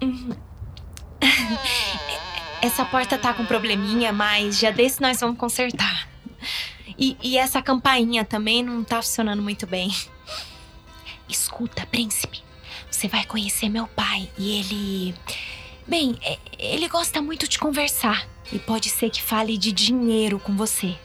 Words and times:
Essa 2.62 2.84
porta 2.84 3.16
tá 3.16 3.32
com 3.32 3.44
probleminha, 3.46 4.12
mas 4.12 4.58
já 4.58 4.70
desse 4.70 5.00
nós 5.00 5.18
vamos 5.20 5.38
consertar. 5.38 6.08
E, 6.98 7.16
e 7.22 7.38
essa 7.38 7.62
campainha 7.62 8.24
também 8.24 8.62
não 8.62 8.84
tá 8.84 9.00
funcionando 9.00 9.42
muito 9.42 9.66
bem. 9.66 9.90
Escuta, 11.26 11.86
príncipe. 11.86 12.42
Você 12.90 13.08
vai 13.08 13.24
conhecer 13.24 13.70
meu 13.70 13.86
pai 13.86 14.28
e 14.36 14.58
ele. 14.58 15.14
Bem, 15.86 16.18
é, 16.22 16.38
ele 16.58 16.86
gosta 16.88 17.22
muito 17.22 17.48
de 17.48 17.58
conversar. 17.58 18.28
E 18.52 18.58
pode 18.58 18.90
ser 18.90 19.10
que 19.10 19.22
fale 19.22 19.56
de 19.56 19.72
dinheiro 19.72 20.38
com 20.38 20.54
você. 20.56 20.98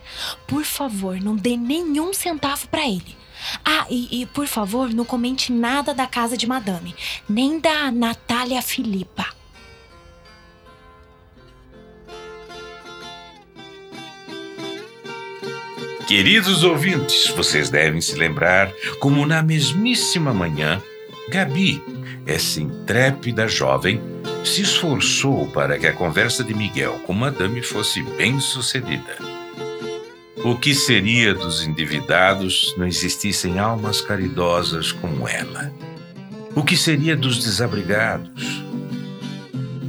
Por 0.47 0.65
favor, 0.65 1.21
não 1.21 1.35
dê 1.35 1.55
nenhum 1.55 2.11
centavo 2.13 2.67
para 2.67 2.85
ele. 2.85 3.15
Ah, 3.63 3.85
e, 3.89 4.21
e, 4.21 4.25
por 4.25 4.47
favor, 4.47 4.93
não 4.93 5.05
comente 5.05 5.51
nada 5.51 5.93
da 5.93 6.07
casa 6.07 6.37
de 6.37 6.47
madame, 6.47 6.95
nem 7.27 7.59
da 7.59 7.91
Natália 7.91 8.61
Filipa. 8.61 9.25
Queridos 16.07 16.63
ouvintes, 16.63 17.29
vocês 17.29 17.71
devem 17.71 17.99
se 17.99 18.15
lembrar 18.15 18.71
como 18.99 19.25
na 19.25 19.41
mesmíssima 19.41 20.31
manhã, 20.31 20.79
Gabi, 21.29 21.81
essa 22.27 22.61
intrépida 22.61 23.47
jovem, 23.47 23.99
se 24.43 24.61
esforçou 24.61 25.47
para 25.47 25.79
que 25.79 25.87
a 25.87 25.93
conversa 25.93 26.43
de 26.43 26.53
Miguel 26.53 26.99
com 27.07 27.13
Madame 27.13 27.63
fosse 27.63 28.03
bem 28.03 28.39
sucedida. 28.39 29.34
O 30.45 30.55
que 30.55 30.75
seria 30.75 31.33
dos 31.33 31.65
endividados 31.65 32.75
não 32.77 32.85
existissem 32.85 33.57
almas 33.57 33.99
caridosas 33.99 34.91
como 34.91 35.27
ela? 35.27 35.73
O 36.53 36.61
que 36.61 36.77
seria 36.77 37.17
dos 37.17 37.43
desabrigados? 37.43 38.63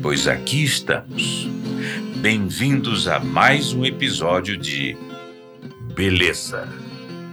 Pois 0.00 0.26
aqui 0.26 0.64
estamos. 0.64 1.46
Bem-vindos 2.22 3.06
a 3.06 3.20
mais 3.20 3.74
um 3.74 3.84
episódio 3.84 4.56
de 4.56 4.96
Beleza. 5.94 6.66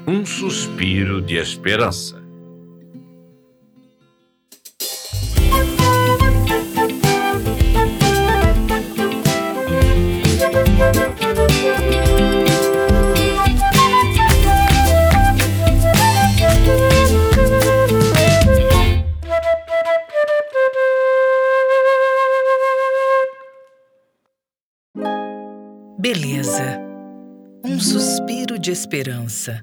Um 0.06 0.26
suspiro 0.26 1.22
de 1.22 1.38
esperança. 1.38 2.23
Esperança. 28.84 29.62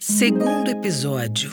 Segundo 0.00 0.68
episódio. 0.68 1.52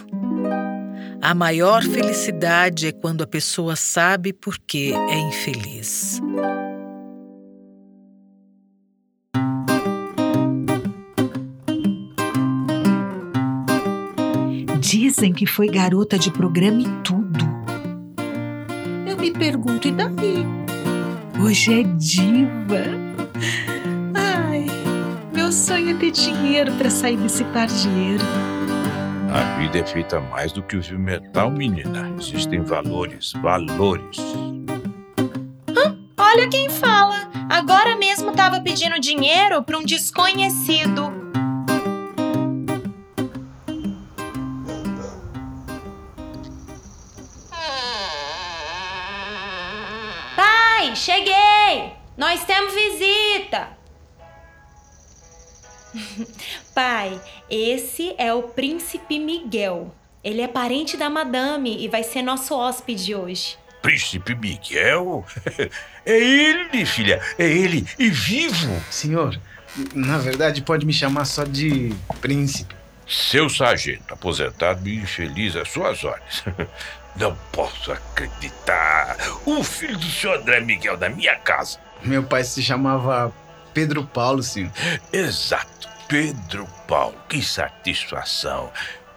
A 1.22 1.36
maior 1.36 1.84
felicidade 1.84 2.88
é 2.88 2.92
quando 2.92 3.24
a 3.24 3.28
pessoa 3.28 3.76
sabe 3.76 4.34
por 4.34 4.58
que 4.58 4.92
é 4.92 5.20
infeliz. 5.20 6.20
Dizem 14.80 15.32
que 15.32 15.46
foi 15.46 15.68
garota 15.68 16.18
de 16.18 16.32
programa 16.32 16.82
e 16.82 17.04
tudo. 17.04 17.46
Eu 19.08 19.16
me 19.18 19.32
pergunto, 19.32 19.88
e 19.88 19.92
daí? 19.92 20.44
Hoje 21.40 21.82
é 21.82 21.84
diva 21.84 23.03
sonho 25.54 25.92
é 25.92 25.94
ter 25.94 26.12
dinheiro 26.12 26.74
para 26.74 26.90
sair 26.90 27.16
desse 27.16 27.44
pardieiro. 27.46 28.24
A 29.32 29.60
vida 29.60 29.80
é 29.80 29.86
feita 29.86 30.20
mais 30.20 30.52
do 30.52 30.64
que 30.64 30.76
o 30.76 30.84
fio 30.84 31.00
metal, 31.00 31.52
menina. 31.52 32.12
Existem 32.20 32.62
valores, 32.62 33.34
valores. 33.34 34.18
olha 36.18 36.50
quem 36.50 36.70
fala. 36.70 37.30
Agora 37.50 37.96
mesmo 37.96 38.32
estava 38.32 38.60
pedindo 38.60 39.00
dinheiro 39.00 39.62
para 39.64 39.78
um 39.78 39.84
desconhecido. 39.84 41.14
Pai, 50.36 50.96
cheguei! 50.96 51.94
Nós 52.18 52.44
temos 52.44 52.74
visita! 52.74 53.73
Pai, 56.74 57.20
esse 57.50 58.16
é 58.18 58.34
o 58.34 58.44
príncipe 58.44 59.20
Miguel. 59.20 59.94
Ele 60.24 60.42
é 60.42 60.48
parente 60.48 60.96
da 60.96 61.10
madame 61.10 61.84
e 61.84 61.88
vai 61.88 62.04
ser 62.04 62.22
nosso 62.22 62.56
hóspede 62.56 63.14
hoje. 63.14 63.58
Príncipe 63.82 64.36
Miguel? 64.36 65.26
É 66.06 66.20
ele, 66.20 66.86
filha. 66.86 67.22
É 67.40 67.46
ele. 67.46 67.88
E 67.98 68.10
vivo. 68.10 68.84
Senhor, 68.92 69.40
na 69.96 70.18
verdade 70.18 70.62
pode 70.62 70.86
me 70.86 70.92
chamar 70.92 71.24
só 71.24 71.46
de 71.46 71.96
príncipe. 72.20 72.76
Seu 73.08 73.50
sargento, 73.50 74.14
aposentado 74.14 74.86
e 74.90 74.98
infeliz 74.98 75.56
às 75.56 75.70
suas 75.70 76.04
ordens. 76.04 76.44
Não 77.16 77.34
posso 77.52 77.92
acreditar. 77.92 79.16
O 79.46 79.64
filho 79.64 79.98
do 79.98 80.06
senhor 80.06 80.40
André 80.40 80.60
Miguel 80.60 80.98
da 80.98 81.08
minha 81.08 81.36
casa. 81.38 81.80
Meu 82.02 82.24
pai 82.24 82.44
se 82.44 82.62
chamava 82.62 83.34
Pedro 83.74 84.06
Paulo, 84.06 84.44
senhor. 84.44 84.72
Exato, 85.12 85.90
Pedro 86.08 86.68
Paulo. 86.88 87.18
Que 87.28 87.42
satisfação. 87.42 88.72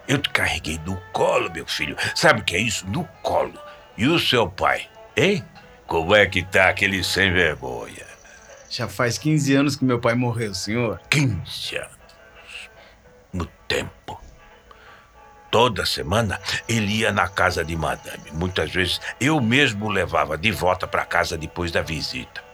Eu 0.07 0.17
te 0.17 0.29
carreguei 0.29 0.79
no 0.85 0.95
colo, 1.11 1.51
meu 1.51 1.67
filho. 1.67 1.97
Sabe 2.15 2.41
o 2.41 2.43
que 2.43 2.55
é 2.55 2.59
isso? 2.59 2.87
No 2.87 3.03
colo. 3.21 3.59
E 3.97 4.07
o 4.07 4.17
seu 4.19 4.49
pai, 4.49 4.87
hein? 5.15 5.43
Como 5.85 6.15
é 6.15 6.25
que 6.25 6.43
tá 6.43 6.69
aquele 6.69 7.03
sem 7.03 7.31
vergonha? 7.31 8.05
Já 8.69 8.87
faz 8.87 9.17
15 9.17 9.55
anos 9.55 9.75
que 9.75 9.85
meu 9.85 9.99
pai 9.99 10.15
morreu, 10.15 10.53
senhor. 10.53 10.99
15 11.09 11.77
anos. 11.77 11.97
No 13.31 13.45
tempo. 13.67 14.19
Toda 15.49 15.85
semana 15.85 16.39
ele 16.67 16.99
ia 16.99 17.11
na 17.11 17.27
casa 17.27 17.63
de 17.63 17.75
madame. 17.75 18.31
Muitas 18.33 18.71
vezes 18.71 18.99
eu 19.19 19.39
mesmo 19.39 19.85
o 19.85 19.89
levava 19.89 20.37
de 20.37 20.51
volta 20.51 20.85
para 20.85 21.05
casa 21.05 21.37
depois 21.37 21.71
da 21.71 21.81
visita. 21.81 22.46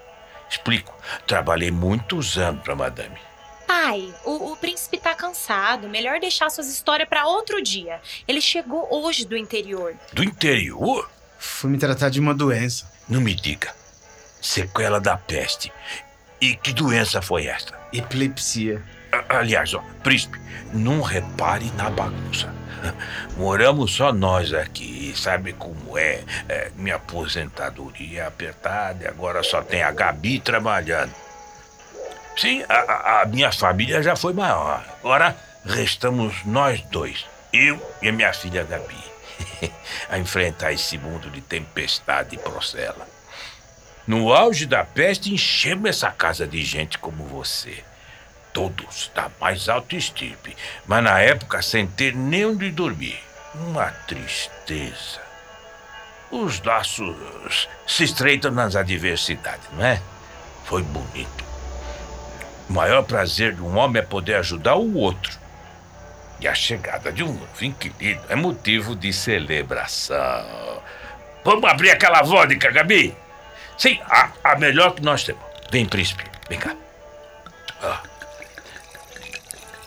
Explico. 0.54 0.96
Trabalhei 1.26 1.72
muitos 1.72 2.38
anos 2.38 2.64
para 2.64 2.76
madame. 2.76 3.18
Pai, 3.66 4.14
o, 4.24 4.52
o, 4.52 4.58
príncipe 4.58 5.00
tá 5.00 5.16
cansado. 5.16 5.90
Melhor 5.90 6.20
deixar 6.20 6.52
suas 6.52 6.68
histórias 6.68 7.10
para 7.10 7.26
outro 7.26 7.62
dia. 7.62 8.00
Ele 8.28 8.40
chegou 8.40 8.88
hoje 8.92 9.26
do 9.26 9.36
interior. 9.36 9.96
Do 10.14 10.24
interior? 10.24 11.10
Fui 11.40 11.72
me 11.72 11.80
tratar 11.80 12.10
de 12.10 12.20
uma 12.20 12.36
doença. 12.36 12.88
Não 13.10 13.20
me 13.20 13.34
diga. 13.34 13.74
Sequela 14.40 15.00
da 15.02 15.18
peste. 15.18 15.74
E 16.40 16.56
que 16.56 16.72
doença 16.72 17.20
foi 17.20 17.48
esta? 17.48 17.74
Epilepsia. 17.92 18.84
Aliás, 19.30 19.74
ó, 19.74 19.84
príncipe, 20.04 20.40
não 20.74 21.02
repare 21.02 21.72
na 21.78 21.90
bagunça. 21.90 22.54
Moramos 23.38 23.94
só 23.94 24.12
nós 24.12 24.54
aqui, 24.54 25.14
sabe 25.16 25.54
como 25.54 25.98
é? 25.98 26.24
é 26.50 26.72
minha 26.76 26.96
aposentadoria 26.96 28.22
é 28.22 28.26
apertada 28.26 29.04
e 29.04 29.08
agora 29.08 29.44
só 29.44 29.62
tem 29.62 29.84
a 29.84 29.92
Gabi 29.92 30.40
trabalhando. 30.40 31.14
Sim, 32.38 32.64
a, 32.68 33.22
a 33.22 33.26
minha 33.26 33.52
família 33.52 34.02
já 34.02 34.16
foi 34.16 34.34
maior. 34.34 34.84
Agora 35.00 35.38
restamos 35.66 36.44
nós 36.46 36.82
dois, 36.92 37.26
eu 37.54 37.80
e 38.02 38.10
a 38.10 38.12
minha 38.12 38.34
filha 38.34 38.64
Gabi, 38.64 39.04
a 40.10 40.18
enfrentar 40.18 40.72
esse 40.72 40.98
mundo 40.98 41.30
de 41.30 41.42
tempestade 41.42 42.36
e 42.36 42.40
procela. 42.40 43.08
No 44.06 44.34
auge 44.34 44.66
da 44.66 44.84
peste, 44.84 45.34
enchemos 45.34 45.90
essa 45.90 46.12
casa 46.12 46.46
de 46.46 46.62
gente 46.64 46.98
como 46.98 47.24
você 47.24 47.84
todos 48.54 49.12
da 49.14 49.30
mais 49.42 49.68
alta 49.68 49.96
estirpe, 49.96 50.56
mas 50.86 51.04
na 51.04 51.20
época 51.20 51.62
sem 51.62 51.88
ter 51.88 52.16
nem 52.16 52.46
onde 52.46 52.72
dormir. 52.72 53.20
Uma 53.56 53.88
tristeza. 54.08 55.22
Os 56.32 56.62
laços 56.64 57.68
se 57.86 58.04
estreitam 58.04 58.52
nas 58.52 58.76
adversidades, 58.76 59.68
não 59.74 59.86
é? 59.86 60.02
Foi 60.66 60.82
bonito. 60.82 61.44
O 62.70 62.74
maior 62.74 63.04
prazer 63.04 63.54
de 63.54 63.62
um 63.62 63.78
homem 63.78 64.02
é 64.02 64.06
poder 64.06 64.36
ajudar 64.36 64.76
o 64.76 64.98
outro. 64.98 65.38
E 66.40 66.48
a 66.48 66.56
chegada 66.56 67.12
de 67.12 67.24
um 67.24 67.34
novo 67.34 67.64
inquilino 67.66 68.22
é 68.30 68.36
motivo 68.36 68.96
de 68.96 69.14
celebração. 69.14 70.82
Vamos 71.44 71.70
abrir 71.70 71.92
aquela 71.92 72.22
vodka, 72.22 72.72
Gabi? 72.72 73.16
Sim, 73.78 74.00
a, 74.10 74.30
a 74.44 74.56
melhor 74.56 74.96
que 74.96 75.02
nós 75.04 75.24
temos. 75.24 75.44
Vem, 75.72 75.86
príncipe, 75.86 76.24
vem 76.50 76.60
cá. 76.60 76.76
Ah. 77.82 78.13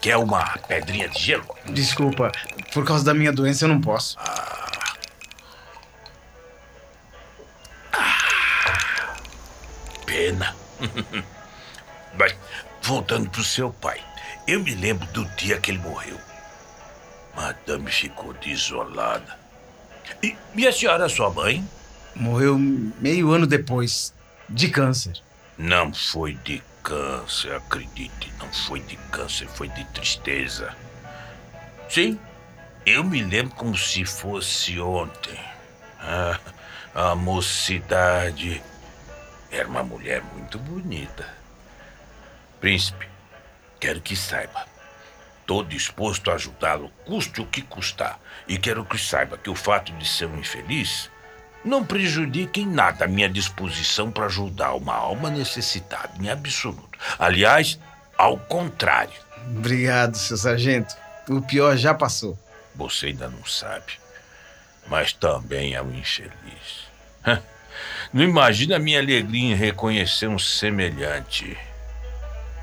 Quer 0.06 0.18
uma 0.18 0.56
pedrinha 0.68 1.08
de 1.08 1.18
gelo? 1.18 1.44
Desculpa, 1.64 2.30
por 2.72 2.84
causa 2.84 3.04
da 3.04 3.12
minha 3.12 3.32
doença 3.32 3.64
eu 3.64 3.68
não 3.68 3.80
posso. 3.80 4.16
Ah, 7.92 9.16
pena. 10.06 10.54
Mas, 12.16 12.36
voltando 12.80 13.28
pro 13.30 13.42
seu 13.42 13.72
pai, 13.72 14.00
eu 14.46 14.62
me 14.62 14.76
lembro 14.76 15.04
do 15.08 15.24
dia 15.30 15.58
que 15.58 15.72
ele 15.72 15.78
morreu. 15.78 16.16
Madame 17.34 17.90
ficou 17.90 18.32
desolada. 18.34 19.36
E, 20.22 20.36
e 20.54 20.68
a 20.68 20.72
senhora, 20.72 21.08
sua 21.08 21.30
mãe? 21.30 21.68
Morreu 22.14 22.56
meio 22.56 23.32
ano 23.32 23.44
depois, 23.44 24.14
de 24.48 24.68
câncer. 24.68 25.20
Não 25.58 25.92
foi 25.92 26.34
de 26.34 26.62
câncer, 26.86 27.52
acredite. 27.52 28.32
Não 28.38 28.52
foi 28.52 28.78
de 28.78 28.96
câncer, 29.10 29.48
foi 29.48 29.68
de 29.68 29.84
tristeza. 29.86 30.72
Sim, 31.90 32.18
eu 32.86 33.02
me 33.02 33.22
lembro 33.24 33.56
como 33.56 33.76
se 33.76 34.04
fosse 34.04 34.78
ontem. 34.78 35.38
Ah, 35.98 36.38
a 36.94 37.14
mocidade. 37.16 38.62
Era 39.50 39.66
uma 39.66 39.82
mulher 39.82 40.22
muito 40.22 40.60
bonita. 40.60 41.28
Príncipe, 42.60 43.08
quero 43.80 44.00
que 44.00 44.14
saiba. 44.14 44.64
Estou 45.40 45.64
disposto 45.64 46.30
a 46.30 46.34
ajudá-lo, 46.34 46.90
custe 47.04 47.40
o 47.40 47.46
que 47.46 47.62
custar. 47.62 48.20
E 48.46 48.58
quero 48.58 48.84
que 48.84 48.98
saiba 48.98 49.36
que 49.36 49.50
o 49.50 49.56
fato 49.56 49.92
de 49.92 50.06
ser 50.06 50.26
um 50.26 50.38
infeliz 50.38 51.10
não 51.66 51.84
prejudica 51.84 52.60
em 52.60 52.66
nada 52.66 53.04
a 53.04 53.08
minha 53.08 53.28
disposição 53.28 54.10
para 54.10 54.26
ajudar 54.26 54.74
uma 54.74 54.94
alma 54.94 55.28
necessitada, 55.28 56.12
em 56.20 56.30
absoluto. 56.30 56.98
Aliás, 57.18 57.78
ao 58.16 58.38
contrário. 58.38 59.12
Obrigado, 59.48 60.16
seu 60.16 60.36
sargento. 60.36 60.94
O 61.28 61.42
pior 61.42 61.76
já 61.76 61.92
passou. 61.92 62.38
Você 62.74 63.06
ainda 63.06 63.28
não 63.28 63.44
sabe. 63.44 63.94
Mas 64.88 65.12
também 65.12 65.74
é 65.74 65.82
um 65.82 65.92
infeliz. 65.92 66.86
Não 68.12 68.22
imagina 68.22 68.76
a 68.76 68.78
minha 68.78 69.00
alegria 69.00 69.50
em 69.50 69.54
reconhecer 69.54 70.28
um 70.28 70.38
semelhante. 70.38 71.58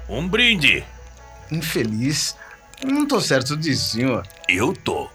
Um 0.09 0.27
brinde. 0.27 0.83
Infeliz? 1.51 2.35
Não 2.83 3.05
tô 3.05 3.21
certo 3.21 3.55
disso, 3.55 3.91
senhor. 3.91 4.25
Eu 4.47 4.73
tô. 4.73 5.09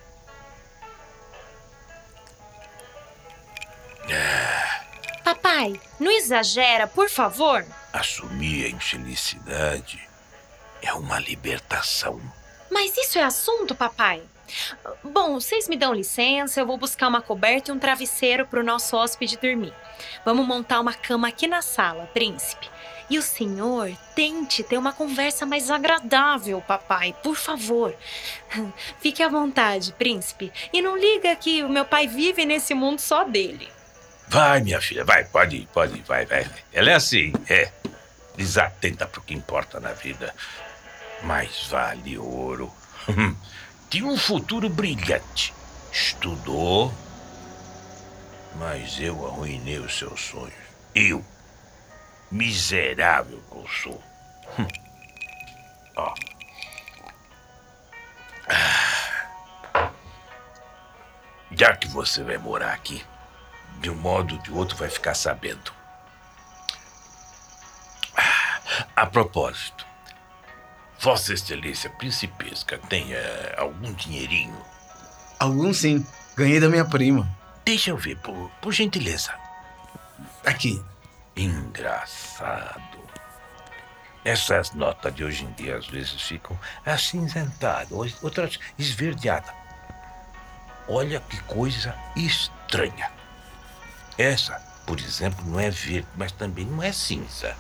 Papai, 5.25 5.79
não 6.01 6.11
exagera, 6.11 6.87
por 6.87 7.11
favor. 7.11 7.65
Assumir 7.93 8.67
a 8.67 8.71
infelicidade 8.71 10.09
é 10.81 10.93
uma 10.95 11.19
libertação. 11.19 12.21
Mas 12.71 12.97
isso 12.97 13.19
é 13.19 13.23
assunto, 13.23 13.75
papai. 13.75 14.23
Bom, 15.05 15.35
vocês 15.35 15.69
me 15.69 15.77
dão 15.77 15.93
licença, 15.93 16.61
eu 16.61 16.67
vou 16.67 16.79
buscar 16.79 17.09
uma 17.09 17.21
coberta 17.21 17.71
e 17.71 17.75
um 17.75 17.79
travesseiro 17.79 18.47
para 18.47 18.61
o 18.61 18.65
nosso 18.65 18.97
hóspede 18.97 19.37
dormir. 19.37 19.75
Vamos 20.25 20.47
montar 20.47 20.81
uma 20.81 20.95
cama 20.95 21.29
aqui 21.29 21.47
na 21.47 21.61
sala, 21.61 22.07
príncipe. 22.15 22.71
E 23.11 23.19
o 23.19 23.23
senhor 23.23 23.91
tente 24.15 24.63
ter 24.63 24.77
uma 24.77 24.93
conversa 24.93 25.47
mais 25.47 25.71
agradável, 25.71 26.63
papai, 26.67 27.15
por 27.23 27.37
favor. 27.37 27.95
Fique 29.01 29.23
à 29.23 29.29
vontade, 29.29 29.93
príncipe. 29.95 30.53
E 30.73 30.83
não 30.83 30.97
liga 30.97 31.35
que 31.37 31.63
o 31.63 31.69
meu 31.69 31.85
pai 31.85 32.07
vive 32.07 32.45
nesse 32.45 32.75
mundo 32.75 33.01
só 33.01 33.25
dele. 33.25 33.71
Vai, 34.31 34.61
minha 34.61 34.81
filha, 34.81 35.05
vai, 35.05 35.25
pode 35.25 35.57
ir, 35.57 35.69
pode 35.73 35.99
ir, 35.99 36.03
vai, 36.03 36.27
vai. 36.27 36.49
Ela 36.73 36.91
é 36.91 36.95
assim, 36.95 37.33
é. 37.49 37.73
Desatenta 38.37 39.07
pro 39.07 39.23
que 39.23 39.35
importa 39.35 39.81
na 39.81 39.93
vida. 39.93 40.35
Mas 41.23 41.67
vale 41.69 42.19
ouro. 42.19 42.73
Tinha 43.91 44.07
um 44.07 44.19
futuro 44.19 44.69
brilhante. 44.69 45.53
Estudou, 45.91 46.95
mas 48.57 49.01
eu 49.01 49.27
arruinei 49.27 49.79
os 49.79 49.97
seus 49.97 50.21
sonhos. 50.21 50.53
Eu, 50.95 51.25
miserável 52.31 53.43
que 53.51 53.57
eu 53.57 53.67
sou. 53.69 54.03
Ó. 55.97 56.15
Ah. 58.51 59.91
Já 61.51 61.75
que 61.75 61.89
você 61.89 62.23
vai 62.23 62.37
morar 62.37 62.73
aqui, 62.73 63.03
de 63.81 63.91
um 63.91 63.95
modo 63.95 64.35
ou 64.35 64.43
de 64.43 64.53
outro 64.53 64.77
vai 64.77 64.89
ficar 64.89 65.15
sabendo. 65.15 65.73
Ah, 68.17 68.61
a 68.97 69.07
propósito, 69.07 69.87
Vossa 71.01 71.33
Excelência 71.33 71.89
Principesca 71.91 72.79
tem 72.89 73.09
algum 73.57 73.93
dinheirinho? 73.93 74.61
Algum 75.39 75.73
sim. 75.73 76.05
Ganhei 76.37 76.59
da 76.59 76.69
minha 76.69 76.85
prima. 76.85 77.29
Deixa 77.65 77.91
eu 77.91 77.97
ver, 77.97 78.17
por, 78.19 78.51
por 78.61 78.73
gentileza. 78.73 79.33
Aqui. 80.45 80.83
Engraçado. 81.37 82.99
Essas 84.25 84.73
notas 84.73 85.15
de 85.15 85.23
hoje 85.23 85.45
em 85.45 85.53
dia 85.53 85.77
às 85.77 85.87
vezes 85.87 86.21
ficam 86.21 86.59
acinzentadas, 86.85 87.91
outras 88.23 88.59
esverdeadas. 88.77 89.55
Olha 90.89 91.21
que 91.21 91.41
coisa 91.45 91.95
estranha. 92.17 93.18
Essa, 94.19 94.61
por 94.85 94.99
exemplo, 94.99 95.45
não 95.47 95.61
é 95.61 95.71
verde, 95.71 96.09
mas 96.17 96.33
também 96.33 96.67
não 96.67 96.83
é 96.83 96.91
cinza. 96.91 97.57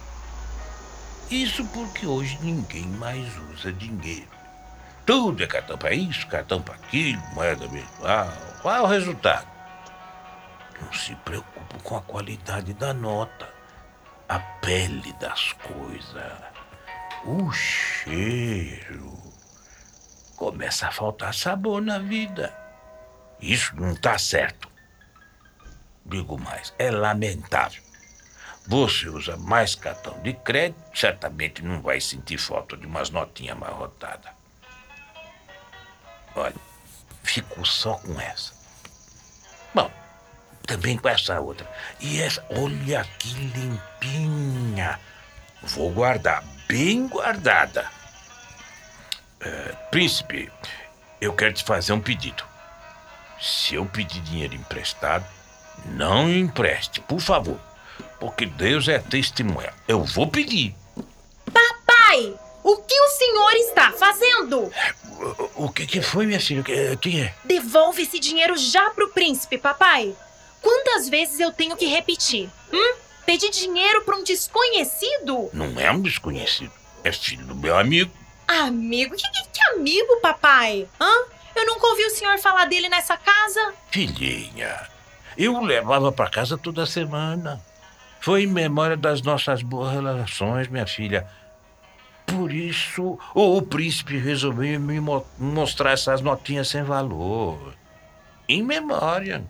Isso 1.31 1.65
porque 1.67 2.05
hoje 2.05 2.37
ninguém 2.43 2.87
mais 2.87 3.29
usa 3.53 3.73
dinheiro. 3.73 4.29
Tudo 5.07 5.43
é 5.43 5.47
cartão 5.47 5.79
para 5.79 5.95
isso, 5.95 6.27
cartão 6.27 6.61
para 6.61 6.75
aquilo, 6.75 7.23
moeda 7.33 7.67
virtual. 7.69 8.33
Qual 8.61 8.75
é 8.75 8.81
o 8.81 8.87
resultado? 8.87 9.47
Não 10.81 10.93
se 10.93 11.15
preocupe 11.17 11.83
com 11.83 11.97
a 11.97 12.03
qualidade 12.03 12.75
da 12.75 12.93
nota, 12.93 13.49
a 14.29 14.39
pele 14.39 15.13
das 15.15 15.53
coisas, 15.53 16.33
o 17.25 17.53
cheiro. 17.53 19.17
Começa 20.37 20.89
a 20.89 20.93
faltar 20.93 21.35
sabor 21.35 21.81
na 21.83 21.99
vida. 21.99 22.55
Isso 23.41 23.75
não 23.77 23.93
está 23.93 24.19
certo. 24.19 24.69
Digo 26.09 26.39
mais, 26.39 26.73
é 26.79 26.91
lamentável. 26.91 27.83
Você 28.67 29.09
usa 29.09 29.37
mais 29.37 29.75
cartão 29.75 30.19
de 30.23 30.33
crédito, 30.33 30.81
certamente 30.95 31.63
não 31.63 31.81
vai 31.83 32.01
sentir 32.01 32.39
falta 32.39 32.77
de 32.77 32.87
umas 32.87 33.11
notinhas 33.11 33.57
amarrotadas. 33.57 34.33
Olha, 36.35 36.55
fico 37.23 37.65
só 37.67 37.95
com 37.95 38.19
essa. 38.21 38.53
Bom, 39.75 39.91
também 40.67 40.97
com 40.97 41.09
essa 41.09 41.41
outra. 41.41 41.71
E 42.01 42.21
essa, 42.23 42.45
olha 42.51 43.05
que 43.19 43.33
limpinha. 43.33 44.99
Vou 45.63 45.91
guardar, 45.91 46.43
bem 46.67 47.07
guardada. 47.07 47.91
É, 49.41 49.75
príncipe, 49.91 50.51
eu 51.21 51.35
quero 51.35 51.53
te 51.53 51.65
fazer 51.65 51.93
um 51.93 52.01
pedido. 52.01 52.45
Se 53.41 53.75
eu 53.75 53.85
pedir 53.87 54.21
dinheiro 54.21 54.55
emprestado, 54.55 55.38
não 55.87 56.31
empreste, 56.31 57.01
por 57.01 57.21
favor. 57.21 57.59
Porque 58.21 58.47
Deus 58.47 58.89
é 58.89 58.99
testemunha. 58.99 59.73
Eu 59.87 60.03
vou 60.05 60.27
pedir. 60.27 60.75
Papai, 61.53 62.35
o 62.63 62.77
que 62.77 63.01
o 63.01 63.09
senhor 63.09 63.53
está 63.53 63.93
fazendo? 63.93 64.73
O, 65.57 65.65
o 65.67 65.73
que, 65.73 65.87
que 65.87 66.03
foi, 66.03 66.27
minha 66.27 66.41
filha? 66.41 66.61
O 66.61 66.65
que, 66.65 66.97
que 66.97 67.21
é? 67.23 67.35
Devolve 67.45 68.03
esse 68.03 68.19
dinheiro 68.19 68.57
já 68.57 68.91
pro 68.91 69.11
príncipe, 69.11 69.59
papai. 69.59 70.15
Quantas 70.61 71.09
vezes 71.09 71.39
eu 71.39 71.53
tenho 71.53 71.77
que 71.77 71.87
repetir? 71.87 72.51
Hum? 72.73 72.95
Pedir 73.25 73.51
dinheiro 73.51 74.03
para 74.03 74.17
um 74.17 74.25
desconhecido? 74.25 75.51
Não 75.53 75.79
é 75.79 75.91
um 75.91 76.01
desconhecido. 76.01 76.73
É 77.05 77.13
filho 77.13 77.45
do 77.47 77.55
meu 77.55 77.79
amigo. 77.79 78.11
Amigo? 78.47 79.15
Que, 79.15 79.29
que, 79.31 79.49
que 79.53 79.63
amigo, 79.75 80.21
papai? 80.21 80.89
Hã? 81.01 81.13
Eu 81.55 81.67
nunca 81.67 81.87
ouvi 81.89 82.05
o 82.05 82.11
senhor 82.11 82.39
falar 82.39 82.65
dele 82.67 82.89
nessa 82.89 83.17
casa. 83.17 83.75
Filhinha, 83.91 84.89
eu 85.39 85.63
levava 85.63 86.11
para 86.11 86.29
casa 86.29 86.59
toda 86.59 86.85
semana. 86.85 87.63
Foi 88.21 88.43
em 88.43 88.47
memória 88.47 88.97
das 88.97 89.23
nossas 89.23 89.63
boas 89.63 89.93
relações, 89.93 90.67
minha 90.67 90.87
filha. 90.87 91.27
Por 92.27 92.53
isso, 92.53 93.19
o 93.35 93.63
príncipe 93.63 94.19
resolveu 94.19 94.79
me 94.81 95.01
mo 95.01 95.25
mostrar 95.39 95.93
essas 95.93 96.21
notinhas 96.21 96.69
sem 96.69 96.83
valor. 96.83 97.75
Em 98.49 98.63
memória. 98.63 99.45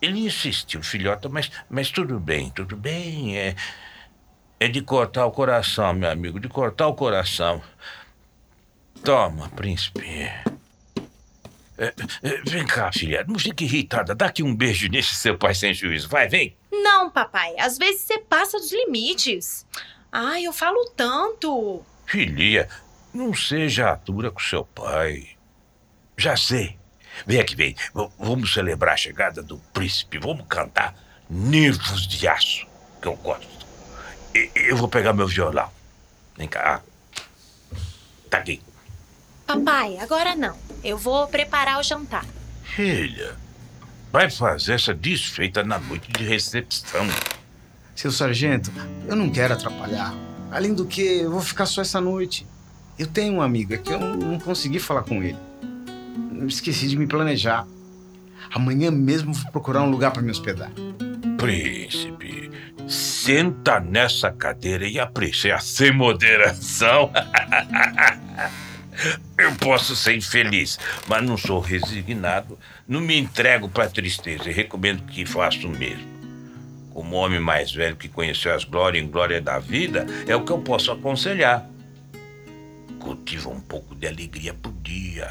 Ele 0.00 0.26
insistiu, 0.26 0.82
filhota, 0.82 1.28
mas, 1.28 1.50
mas 1.70 1.90
tudo 1.90 2.18
bem, 2.18 2.50
tudo 2.50 2.76
bem. 2.76 3.38
É, 3.38 3.54
é 4.58 4.66
de 4.66 4.80
cortar 4.80 5.26
o 5.26 5.30
coração, 5.30 5.92
meu 5.92 6.10
amigo, 6.10 6.40
de 6.40 6.48
cortar 6.48 6.88
o 6.88 6.94
coração. 6.94 7.62
Toma, 9.04 9.48
príncipe. 9.50 10.30
É, 11.82 11.92
é, 12.22 12.42
vem 12.44 12.64
cá, 12.64 12.92
filha, 12.92 13.24
não 13.26 13.36
fique 13.36 13.64
irritada. 13.64 14.14
Dá 14.14 14.26
aqui 14.26 14.40
um 14.40 14.54
beijo 14.54 14.88
nesse 14.88 15.16
seu 15.16 15.36
pai 15.36 15.52
sem 15.52 15.74
juízo. 15.74 16.08
Vai, 16.08 16.28
vem. 16.28 16.56
Não, 16.70 17.10
papai. 17.10 17.56
Às 17.58 17.76
vezes 17.76 18.02
você 18.02 18.18
passa 18.20 18.56
dos 18.56 18.70
limites. 18.70 19.66
Ai, 20.12 20.44
eu 20.44 20.52
falo 20.52 20.84
tanto. 20.96 21.84
Filha, 22.06 22.68
não 23.12 23.34
seja 23.34 23.90
atura 23.90 24.30
com 24.30 24.38
seu 24.38 24.64
pai. 24.64 25.30
Já 26.16 26.36
sei. 26.36 26.78
Vem 27.26 27.40
aqui, 27.40 27.56
vem. 27.56 27.74
V 27.92 28.08
vamos 28.16 28.52
celebrar 28.52 28.94
a 28.94 28.96
chegada 28.96 29.42
do 29.42 29.58
príncipe. 29.72 30.18
Vamos 30.18 30.46
cantar 30.48 30.94
Nervos 31.28 32.06
de 32.06 32.28
Aço, 32.28 32.64
que 33.00 33.08
eu 33.08 33.16
gosto. 33.16 33.66
Eu 34.54 34.76
vou 34.76 34.86
pegar 34.86 35.12
meu 35.12 35.26
violão. 35.26 35.68
Vem 36.36 36.46
cá. 36.46 36.80
Tá 38.30 38.38
aqui. 38.38 38.62
Papai, 39.46 39.98
agora 39.98 40.36
não. 40.36 40.56
Eu 40.84 40.98
vou 40.98 41.28
preparar 41.28 41.78
o 41.78 41.82
jantar. 41.82 42.24
Filha, 42.62 43.36
vai 44.10 44.28
fazer 44.28 44.74
essa 44.74 44.92
desfeita 44.92 45.62
na 45.62 45.78
noite 45.78 46.10
de 46.10 46.24
recepção. 46.24 47.06
Seu 47.94 48.10
sargento, 48.10 48.72
eu 49.06 49.14
não 49.14 49.30
quero 49.30 49.54
atrapalhar. 49.54 50.12
Além 50.50 50.74
do 50.74 50.84
que, 50.84 51.20
eu 51.20 51.30
vou 51.30 51.40
ficar 51.40 51.66
só 51.66 51.82
essa 51.82 52.00
noite. 52.00 52.46
Eu 52.98 53.06
tenho 53.06 53.34
um 53.34 53.42
amigo, 53.42 53.74
é 53.74 53.78
que 53.78 53.92
eu 53.92 54.00
não 54.00 54.38
consegui 54.40 54.78
falar 54.78 55.02
com 55.02 55.22
ele. 55.22 55.38
Eu 56.38 56.46
esqueci 56.46 56.88
de 56.88 56.96
me 56.96 57.06
planejar. 57.06 57.66
Amanhã 58.52 58.90
mesmo 58.90 59.32
vou 59.32 59.52
procurar 59.52 59.82
um 59.82 59.90
lugar 59.90 60.10
para 60.10 60.20
me 60.20 60.30
hospedar. 60.30 60.72
Príncipe, 61.38 62.50
senta 62.88 63.78
nessa 63.78 64.32
cadeira 64.32 64.86
e 64.86 64.98
aprecia 64.98 65.58
sem 65.58 65.92
moderação. 65.92 67.10
Eu 69.38 69.54
posso 69.56 69.96
ser 69.96 70.16
infeliz, 70.16 70.78
mas 71.08 71.24
não 71.24 71.36
sou 71.36 71.60
resignado, 71.60 72.58
não 72.86 73.00
me 73.00 73.18
entrego 73.18 73.68
para 73.68 73.88
tristeza 73.88 74.50
e 74.50 74.52
recomendo 74.52 75.04
que 75.04 75.24
faça 75.24 75.66
o 75.66 75.70
mesmo. 75.70 76.12
Como 76.92 77.16
homem 77.16 77.40
mais 77.40 77.72
velho 77.72 77.96
que 77.96 78.08
conheceu 78.08 78.54
as 78.54 78.64
glórias 78.64 79.02
e 79.02 79.08
glória 79.08 79.40
da 79.40 79.58
vida, 79.58 80.06
é 80.26 80.36
o 80.36 80.44
que 80.44 80.52
eu 80.52 80.58
posso 80.58 80.92
aconselhar. 80.92 81.66
Cultiva 83.00 83.48
um 83.48 83.60
pouco 83.60 83.94
de 83.94 84.06
alegria 84.06 84.52
por 84.52 84.72
dia, 84.82 85.30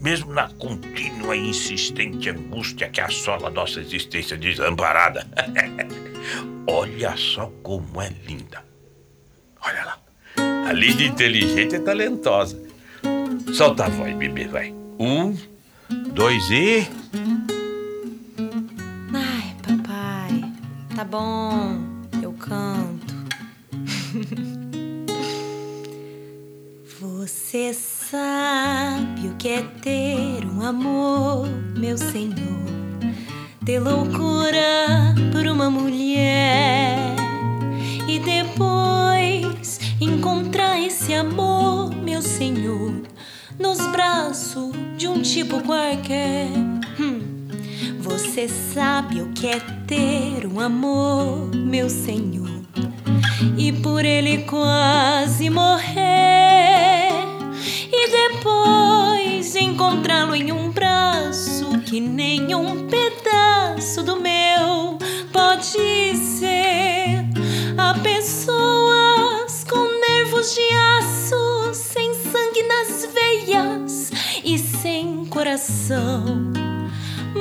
mesmo 0.00 0.32
na 0.32 0.48
contínua 0.48 1.36
e 1.36 1.50
insistente 1.50 2.30
angústia 2.30 2.88
que 2.88 3.00
assola 3.00 3.50
nossa 3.50 3.80
existência 3.80 4.36
desamparada. 4.36 5.26
Olha 6.66 7.14
só 7.16 7.52
como 7.62 8.00
é 8.00 8.08
linda. 8.26 8.64
Olha 9.60 9.84
lá. 9.84 9.98
A 10.66 10.72
Lídia 10.72 11.06
inteligente 11.06 11.76
e 11.76 11.80
talentosa. 11.80 12.63
Solta 13.52 13.86
a 13.86 13.88
voz, 13.88 14.16
bebê, 14.16 14.46
vai. 14.48 14.74
Um, 14.98 15.36
dois 16.12 16.50
e. 16.50 16.86
Ai, 19.12 19.54
papai. 19.62 20.52
Tá 20.94 21.04
bom, 21.04 21.78
eu 22.22 22.32
canto. 22.32 23.14
Você 27.00 27.72
sabe 27.72 29.28
o 29.28 29.36
que 29.36 29.48
é 29.48 29.62
ter 29.82 30.44
um 30.46 30.62
amor, 30.62 31.48
meu 31.76 31.98
senhor. 31.98 32.34
Ter 33.64 33.78
loucura 33.78 35.14
por 35.32 35.46
uma 35.46 35.70
mulher 35.70 37.14
e 38.08 38.18
depois 38.18 39.80
encontrar 40.00 40.78
esse 40.80 41.14
amor, 41.14 41.94
meu 41.94 42.20
senhor, 42.20 42.92
nos 43.58 43.78
braços 43.88 44.72
de 44.96 45.08
um 45.08 45.20
tipo 45.22 45.60
qualquer. 45.62 46.48
Hum. 46.98 47.20
Você 48.00 48.48
sabe 48.48 49.20
o 49.20 49.28
que 49.32 49.46
é 49.46 49.60
ter 49.86 50.46
um 50.46 50.60
amor, 50.60 51.54
meu 51.54 51.88
senhor, 51.88 52.50
e 53.56 53.72
por 53.72 54.04
ele 54.04 54.42
quase 54.44 55.48
morrer, 55.48 57.10
e 57.90 58.10
depois 58.10 59.56
encontrá-lo 59.56 60.34
em 60.34 60.52
um 60.52 60.70
braço 60.70 61.78
que 61.86 62.00
nem 62.00 62.54
um 62.54 62.86
pedaço 62.88 64.02
do 64.02 64.20
meu 64.20 64.98
pode 65.32 66.16
ser. 66.16 67.24
Há 67.76 67.94
pessoas 68.02 68.53
coração. 75.54 76.24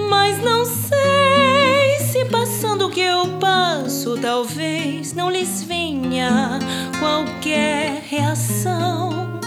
Mas 0.10 0.38
não 0.40 0.66
sei 0.66 2.00
se 2.00 2.26
passando 2.26 2.88
o 2.88 2.90
que 2.90 3.00
eu 3.00 3.28
passo, 3.40 4.16
talvez 4.20 5.14
não 5.14 5.32
lhes 5.32 5.64
venha 5.64 6.60
qualquer 7.00 8.04
reação. 8.08 9.40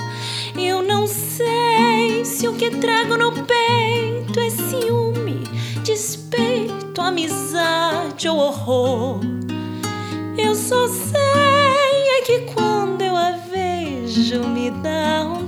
Eu 0.59 0.83
não 0.83 1.07
sei 1.07 2.25
se 2.25 2.49
o 2.49 2.55
que 2.55 2.71
trago 2.71 3.17
no 3.17 3.31
peito 3.33 4.41
é 4.41 4.51
ciúme, 4.51 5.45
despeito, 5.85 7.01
amizade 7.01 8.29
ou 8.29 8.39
horror. 8.39 9.21
Eu 10.37 10.55
só 10.57 10.89
sei 10.89 12.19
é 12.19 12.23
que 12.23 12.41
quando 12.53 13.03
eu 13.03 13.15
a 13.15 13.31
vejo, 13.31 14.43
me 14.49 14.71
dá 14.71 15.25
um 15.25 15.46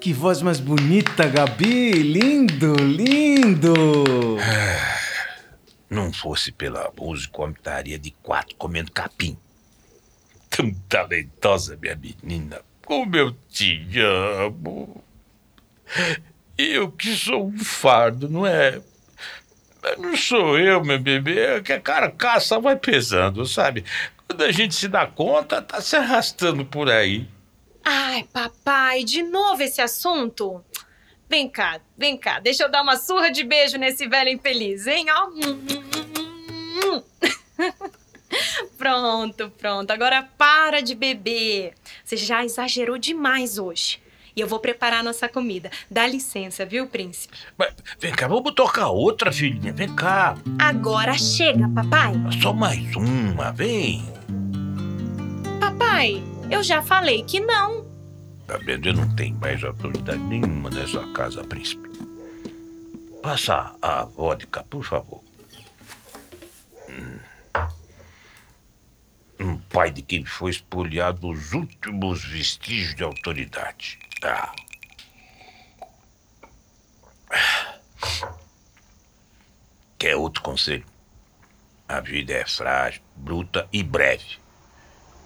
Que 0.00 0.12
voz 0.12 0.42
mais 0.42 0.58
bonita, 0.58 1.28
Gabi! 1.28 1.90
Lindo, 1.92 2.74
lindo! 2.74 3.74
Não 5.88 6.12
fosse 6.12 6.50
pela 6.50 6.92
música, 6.98 7.42
eu 7.42 7.50
estaria 7.50 7.98
de 7.98 8.10
quatro 8.10 8.56
comendo 8.56 8.90
capim. 8.90 9.38
Tão 10.50 10.72
talentosa, 10.88 11.78
minha 11.80 11.94
menina. 11.94 12.60
Como 12.84 13.16
eu 13.16 13.36
te 13.48 13.88
amo. 14.00 15.00
Eu 16.58 16.90
que 16.90 17.14
sou 17.14 17.46
um 17.46 17.58
fardo, 17.58 18.28
não 18.28 18.44
é? 18.44 18.80
Não 19.98 20.16
sou 20.16 20.58
eu, 20.58 20.82
meu 20.84 20.98
bebê, 20.98 21.38
é 21.38 21.60
que 21.60 21.72
a 21.72 21.80
carcaça 21.80 22.58
vai 22.58 22.76
pesando, 22.76 23.46
sabe? 23.46 23.84
Quando 24.26 24.42
a 24.42 24.50
gente 24.52 24.74
se 24.74 24.88
dá 24.88 25.06
conta, 25.06 25.62
tá 25.62 25.80
se 25.80 25.96
arrastando 25.96 26.64
por 26.64 26.90
aí. 26.90 27.28
Ai, 27.84 28.26
papai, 28.32 29.04
de 29.04 29.22
novo 29.22 29.62
esse 29.62 29.80
assunto? 29.80 30.64
Vem 31.28 31.48
cá, 31.48 31.80
vem 31.96 32.16
cá, 32.16 32.40
deixa 32.40 32.64
eu 32.64 32.70
dar 32.70 32.82
uma 32.82 32.96
surra 32.96 33.30
de 33.30 33.44
beijo 33.44 33.78
nesse 33.78 34.06
velho 34.08 34.30
infeliz, 34.30 34.86
hein? 34.86 35.06
Ó. 35.10 35.30
Pronto, 38.76 39.50
pronto. 39.50 39.90
Agora 39.90 40.22
para 40.36 40.82
de 40.82 40.94
beber. 40.94 41.74
Você 42.04 42.16
já 42.16 42.44
exagerou 42.44 42.98
demais 42.98 43.58
hoje. 43.58 44.00
E 44.36 44.40
eu 44.42 44.46
vou 44.46 44.58
preparar 44.60 45.02
nossa 45.02 45.30
comida. 45.30 45.70
Dá 45.90 46.06
licença, 46.06 46.66
viu, 46.66 46.86
príncipe? 46.86 47.34
Mas, 47.56 47.74
vem 47.98 48.12
cá, 48.12 48.28
vamos 48.28 48.52
tocar 48.52 48.90
outra, 48.90 49.32
filhinha. 49.32 49.72
Vem 49.72 49.96
cá. 49.96 50.36
Agora 50.58 51.14
chega, 51.14 51.66
papai. 51.70 52.12
Só 52.42 52.52
mais 52.52 52.94
uma, 52.94 53.50
vem. 53.52 54.04
Papai, 55.58 56.22
eu 56.50 56.62
já 56.62 56.82
falei 56.82 57.24
que 57.24 57.40
não. 57.40 57.86
Tá 58.46 58.58
vendo? 58.58 58.86
Eu 58.86 58.92
não 58.92 59.16
tenho 59.16 59.34
mais 59.36 59.64
autoridade 59.64 60.18
nenhuma 60.18 60.68
nessa 60.68 61.02
casa, 61.14 61.42
príncipe. 61.42 61.88
Passa 63.22 63.74
a 63.80 64.04
vodka, 64.04 64.62
por 64.64 64.84
favor. 64.84 65.22
Hum. 66.90 67.18
Um 69.40 69.56
pai 69.56 69.90
de 69.90 70.02
quem 70.02 70.26
foi 70.26 70.50
espoliado 70.50 71.26
os 71.30 71.54
últimos 71.54 72.22
vestígios 72.22 72.94
de 72.94 73.02
autoridade. 73.02 73.98
Ah. 74.22 74.54
Quer 79.98 80.16
outro 80.16 80.42
conselho? 80.42 80.84
A 81.88 82.00
vida 82.00 82.32
é 82.32 82.44
frágil, 82.46 83.02
bruta 83.14 83.68
e 83.72 83.82
breve. 83.82 84.38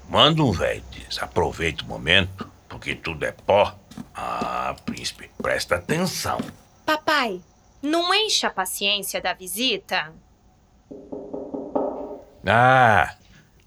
Manda 0.08 0.42
um 0.42 0.52
velho 0.52 0.82
diz, 0.90 1.22
aproveita 1.22 1.84
o 1.84 1.86
momento, 1.86 2.50
porque 2.68 2.94
tudo 2.94 3.24
é 3.24 3.32
pó. 3.32 3.76
Ah, 4.14 4.74
príncipe, 4.84 5.30
presta 5.40 5.76
atenção. 5.76 6.38
Papai, 6.84 7.40
não 7.82 8.12
enche 8.14 8.44
a 8.46 8.50
paciência 8.50 9.20
da 9.20 9.32
visita? 9.32 10.12
Ah, 12.46 13.14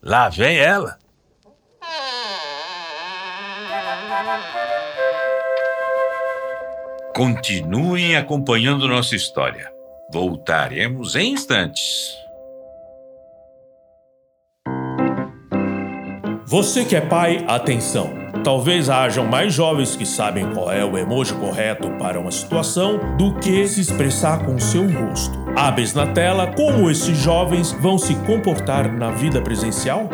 lá 0.01 0.29
vem 0.29 0.57
ela. 0.57 0.99
Continuem 7.15 8.15
acompanhando 8.15 8.87
nossa 8.87 9.15
história. 9.15 9.71
Voltaremos 10.11 11.15
em 11.15 11.33
instantes. 11.33 12.17
Você 16.47 16.83
que 16.83 16.95
é 16.95 17.01
pai, 17.01 17.45
atenção! 17.47 18.09
Talvez 18.43 18.89
hajam 18.89 19.27
mais 19.27 19.53
jovens 19.53 19.95
que 19.95 20.07
sabem 20.07 20.51
qual 20.53 20.71
é 20.71 20.83
o 20.83 20.97
emoji 20.97 21.35
correto 21.35 21.87
para 21.99 22.19
uma 22.19 22.31
situação 22.31 23.15
do 23.15 23.35
que 23.35 23.67
se 23.67 23.79
expressar 23.79 24.43
com 24.43 24.57
seu 24.59 24.91
rosto. 24.91 25.37
Hábeis 25.55 25.93
na 25.93 26.07
tela 26.07 26.47
como 26.47 26.89
esses 26.89 27.15
jovens 27.15 27.71
vão 27.73 27.99
se 27.99 28.15
comportar 28.25 28.91
na 28.91 29.11
vida 29.11 29.39
presencial? 29.39 30.09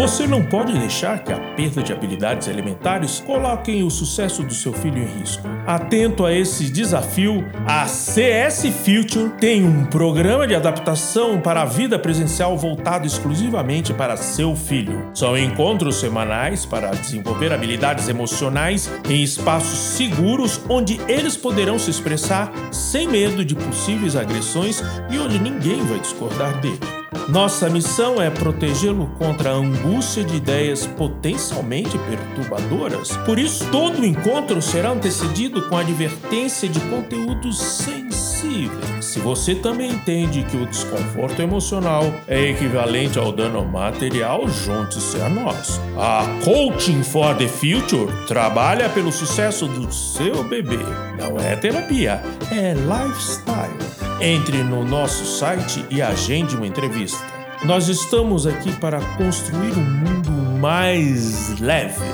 Você 0.00 0.26
não 0.26 0.42
pode 0.42 0.72
deixar 0.72 1.22
que 1.22 1.30
a 1.30 1.38
perda 1.54 1.82
de 1.82 1.92
habilidades 1.92 2.48
elementares 2.48 3.20
coloquem 3.20 3.82
o 3.82 3.90
sucesso 3.90 4.42
do 4.42 4.54
seu 4.54 4.72
filho 4.72 4.96
em 4.96 5.18
risco. 5.18 5.46
Atento 5.66 6.24
a 6.24 6.32
esse 6.32 6.70
desafio, 6.70 7.44
a 7.66 7.86
CS 7.86 8.62
Future 8.82 9.28
tem 9.38 9.62
um 9.62 9.84
programa 9.84 10.46
de 10.46 10.54
adaptação 10.54 11.38
para 11.38 11.60
a 11.60 11.66
vida 11.66 11.98
presencial 11.98 12.56
voltado 12.56 13.06
exclusivamente 13.06 13.92
para 13.92 14.16
seu 14.16 14.56
filho. 14.56 15.10
São 15.12 15.36
encontros 15.36 15.96
semanais 15.96 16.64
para 16.64 16.92
desenvolver 16.92 17.52
habilidades 17.52 18.08
emocionais 18.08 18.90
em 19.06 19.22
espaços 19.22 19.78
seguros 19.98 20.62
onde 20.66 20.98
eles 21.08 21.36
poderão 21.36 21.78
se 21.78 21.90
expressar 21.90 22.50
sem 22.72 23.06
medo 23.06 23.44
de 23.44 23.54
possíveis 23.54 24.16
agressões 24.16 24.82
e 25.10 25.18
onde 25.18 25.38
ninguém 25.38 25.84
vai 25.84 26.00
discordar 26.00 26.58
dele. 26.58 26.99
Nossa 27.28 27.68
missão 27.68 28.20
é 28.20 28.30
protegê-lo 28.30 29.06
contra 29.18 29.50
a 29.50 29.54
angústia 29.54 30.24
de 30.24 30.36
ideias 30.36 30.86
potencialmente 30.86 31.98
perturbadoras. 31.98 33.16
Por 33.18 33.38
isso, 33.38 33.68
todo 33.70 34.04
encontro 34.04 34.60
será 34.60 34.90
antecedido 34.90 35.68
com 35.68 35.76
advertência 35.76 36.68
de 36.68 36.80
conteúdos 36.80 37.58
sensíveis. 37.58 39.04
Se 39.04 39.18
você 39.18 39.54
também 39.54 39.90
entende 39.90 40.42
que 40.44 40.56
o 40.56 40.66
desconforto 40.66 41.40
emocional 41.40 42.04
é 42.26 42.50
equivalente 42.50 43.18
ao 43.18 43.32
dano 43.32 43.64
material, 43.64 44.48
junte-se 44.48 45.20
a 45.20 45.28
nós. 45.28 45.80
A 45.96 46.24
Coaching 46.44 47.02
for 47.02 47.34
the 47.36 47.48
Future 47.48 48.10
trabalha 48.26 48.88
pelo 48.88 49.12
sucesso 49.12 49.66
do 49.66 49.92
seu 49.92 50.44
bebê. 50.44 50.78
Não 51.18 51.38
é 51.38 51.56
terapia, 51.56 52.22
é 52.50 52.74
lifestyle. 52.74 53.99
Entre 54.22 54.62
no 54.62 54.84
nosso 54.84 55.24
site 55.24 55.82
e 55.88 56.02
agende 56.02 56.54
uma 56.54 56.66
entrevista. 56.66 57.24
Nós 57.64 57.88
estamos 57.88 58.46
aqui 58.46 58.70
para 58.78 59.00
construir 59.16 59.72
um 59.72 59.82
mundo 59.82 60.30
mais 60.60 61.58
leve. 61.58 62.04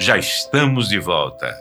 Já 0.00 0.16
estamos 0.16 0.88
de 0.88 1.00
volta. 1.00 1.52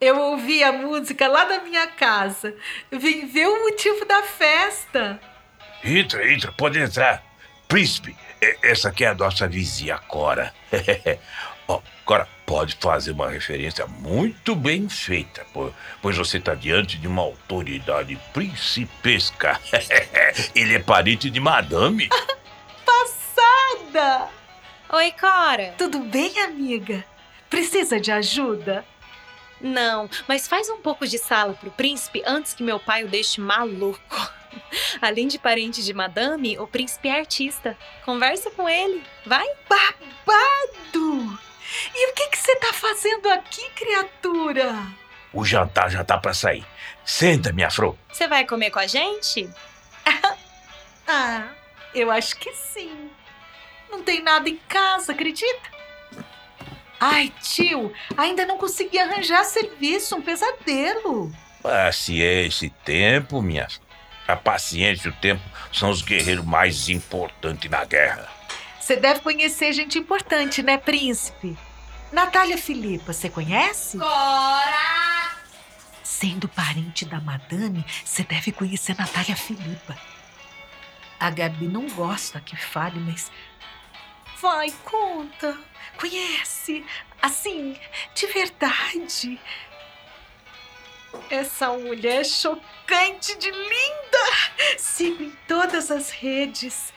Eu 0.00 0.18
ouvi 0.18 0.64
a 0.64 0.72
música 0.72 1.28
lá 1.28 1.44
da 1.44 1.60
minha 1.60 1.86
casa. 1.86 2.52
Vim 2.90 3.26
ver 3.26 3.46
o 3.46 3.62
motivo 3.62 4.04
da 4.04 4.24
festa. 4.24 5.20
Entra, 5.84 6.32
entra, 6.32 6.52
pode 6.52 6.78
entrar. 6.78 7.22
Príncipe, 7.66 8.16
e- 8.40 8.58
essa 8.62 8.88
aqui 8.88 9.04
é 9.04 9.08
a 9.08 9.14
nossa 9.14 9.46
vizinha 9.46 9.98
Cora. 9.98 10.52
Ó, 11.68 11.80
Cora, 12.04 12.26
pode 12.46 12.76
fazer 12.80 13.12
uma 13.12 13.28
referência 13.28 13.86
muito 13.86 14.54
bem 14.56 14.88
feita, 14.88 15.44
po- 15.52 15.72
pois 16.00 16.16
você 16.16 16.38
está 16.38 16.54
diante 16.54 16.96
de 16.96 17.06
uma 17.06 17.22
autoridade 17.22 18.18
principesca. 18.32 19.60
Ele 20.54 20.74
é 20.76 20.78
parente 20.78 21.28
de 21.28 21.38
madame. 21.40 22.08
Passada! 22.86 24.28
Oi, 24.90 25.12
Cora. 25.12 25.74
Tudo 25.76 25.98
bem, 26.00 26.38
amiga? 26.40 27.04
Precisa 27.50 28.00
de 28.00 28.10
ajuda? 28.10 28.84
Não, 29.60 30.08
mas 30.26 30.46
faz 30.48 30.68
um 30.70 30.78
pouco 30.80 31.06
de 31.06 31.18
sala 31.18 31.52
pro 31.54 31.70
príncipe 31.70 32.22
antes 32.26 32.54
que 32.54 32.62
meu 32.62 32.78
pai 32.80 33.04
o 33.04 33.08
deixe 33.08 33.40
maluco. 33.40 34.32
Além 35.00 35.28
de 35.28 35.38
parente 35.38 35.84
de 35.84 35.92
madame, 35.92 36.58
o 36.58 36.66
príncipe 36.66 37.08
é 37.08 37.18
artista. 37.18 37.76
Conversa 38.04 38.50
com 38.50 38.68
ele, 38.68 39.02
vai? 39.24 39.46
Babado! 39.68 41.38
E 41.94 42.10
o 42.10 42.14
que 42.14 42.28
que 42.28 42.38
você 42.38 42.56
tá 42.56 42.72
fazendo 42.72 43.28
aqui, 43.30 43.68
criatura? 43.70 44.74
O 45.32 45.44
jantar 45.44 45.90
já 45.90 46.02
tá 46.02 46.16
para 46.16 46.32
sair. 46.32 46.64
Senta, 47.04 47.52
minha 47.52 47.70
fro. 47.70 47.98
Você 48.10 48.26
vai 48.26 48.44
comer 48.46 48.70
com 48.70 48.78
a 48.78 48.86
gente? 48.86 49.48
Ah, 51.10 51.48
eu 51.94 52.10
acho 52.10 52.36
que 52.36 52.52
sim. 52.52 53.10
Não 53.90 54.02
tem 54.02 54.22
nada 54.22 54.46
em 54.46 54.60
casa, 54.68 55.12
acredita? 55.12 55.70
Ai, 57.00 57.32
tio, 57.40 57.92
ainda 58.14 58.44
não 58.44 58.58
consegui 58.58 58.98
arranjar 58.98 59.42
serviço, 59.44 60.16
um 60.16 60.20
pesadelo. 60.20 61.32
Paciência 61.62 62.66
e 62.66 62.70
tempo, 62.70 63.40
minha. 63.40 63.68
A 64.28 64.36
paciência 64.36 65.08
e 65.08 65.10
o 65.10 65.14
tempo 65.14 65.42
são 65.72 65.88
os 65.88 66.02
guerreiros 66.02 66.44
mais 66.44 66.90
importantes 66.90 67.70
na 67.70 67.82
guerra. 67.86 68.28
Você 68.78 68.94
deve 68.94 69.20
conhecer 69.20 69.72
gente 69.72 69.98
importante, 69.98 70.62
né, 70.62 70.76
príncipe? 70.76 71.56
Natália 72.12 72.58
Filipa, 72.58 73.14
você 73.14 73.30
conhece? 73.30 73.96
Cora! 73.96 75.36
Sendo 76.02 76.46
parente 76.46 77.06
da 77.06 77.20
madame, 77.20 77.82
você 78.04 78.22
deve 78.22 78.52
conhecer 78.52 78.94
Natália 78.98 79.34
Filipa. 79.34 79.96
A 81.18 81.30
Gabi 81.30 81.66
não 81.66 81.86
gosta 81.88 82.38
que 82.38 82.54
fale, 82.54 83.00
mas. 83.00 83.32
Vai, 84.40 84.70
conta. 84.84 85.58
Conhece. 85.98 86.84
Assim, 87.20 87.76
de 88.14 88.26
verdade. 88.26 89.40
Essa 91.30 91.68
mulher 91.72 92.20
é 92.20 92.24
chocante 92.24 93.36
de 93.38 93.50
linda. 93.50 94.78
Sigo 94.78 95.22
em 95.22 95.32
todas 95.46 95.90
as 95.90 96.10
redes. 96.10 96.92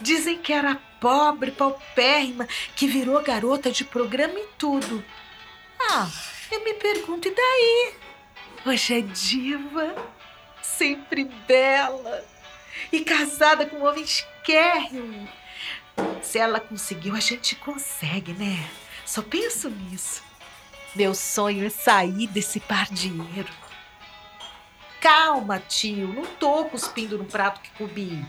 Dizem 0.00 0.38
que 0.38 0.52
era 0.52 0.76
pobre, 1.00 1.50
paupérrima, 1.50 2.46
que 2.76 2.86
virou 2.86 3.20
garota 3.22 3.70
de 3.70 3.84
programa 3.84 4.38
e 4.38 4.46
tudo. 4.58 5.04
Ah, 5.80 6.08
eu 6.50 6.64
me 6.64 6.74
pergunto, 6.74 7.28
e 7.28 7.34
daí? 7.34 7.94
Hoje 8.64 8.98
é 8.98 9.00
diva, 9.00 9.94
sempre 10.62 11.24
bela 11.24 12.24
e 12.92 13.00
casada 13.00 13.66
com 13.66 13.76
um 13.78 13.86
homem 13.86 14.04
esquérrimo. 14.04 15.28
Se 16.22 16.38
ela 16.38 16.60
conseguiu, 16.60 17.14
a 17.14 17.20
gente 17.20 17.56
consegue, 17.56 18.32
né? 18.32 18.68
Só 19.04 19.22
penso 19.22 19.68
nisso. 19.68 20.22
Meu 20.94 21.14
sonho 21.14 21.66
é 21.66 21.70
sair 21.70 22.26
desse 22.26 22.60
pardieiro. 22.60 23.48
Calma, 25.00 25.58
tio, 25.58 26.08
não 26.08 26.24
tô 26.24 26.64
cuspindo 26.66 27.18
no 27.18 27.24
prato 27.24 27.60
que 27.60 27.70
comi. 27.70 28.24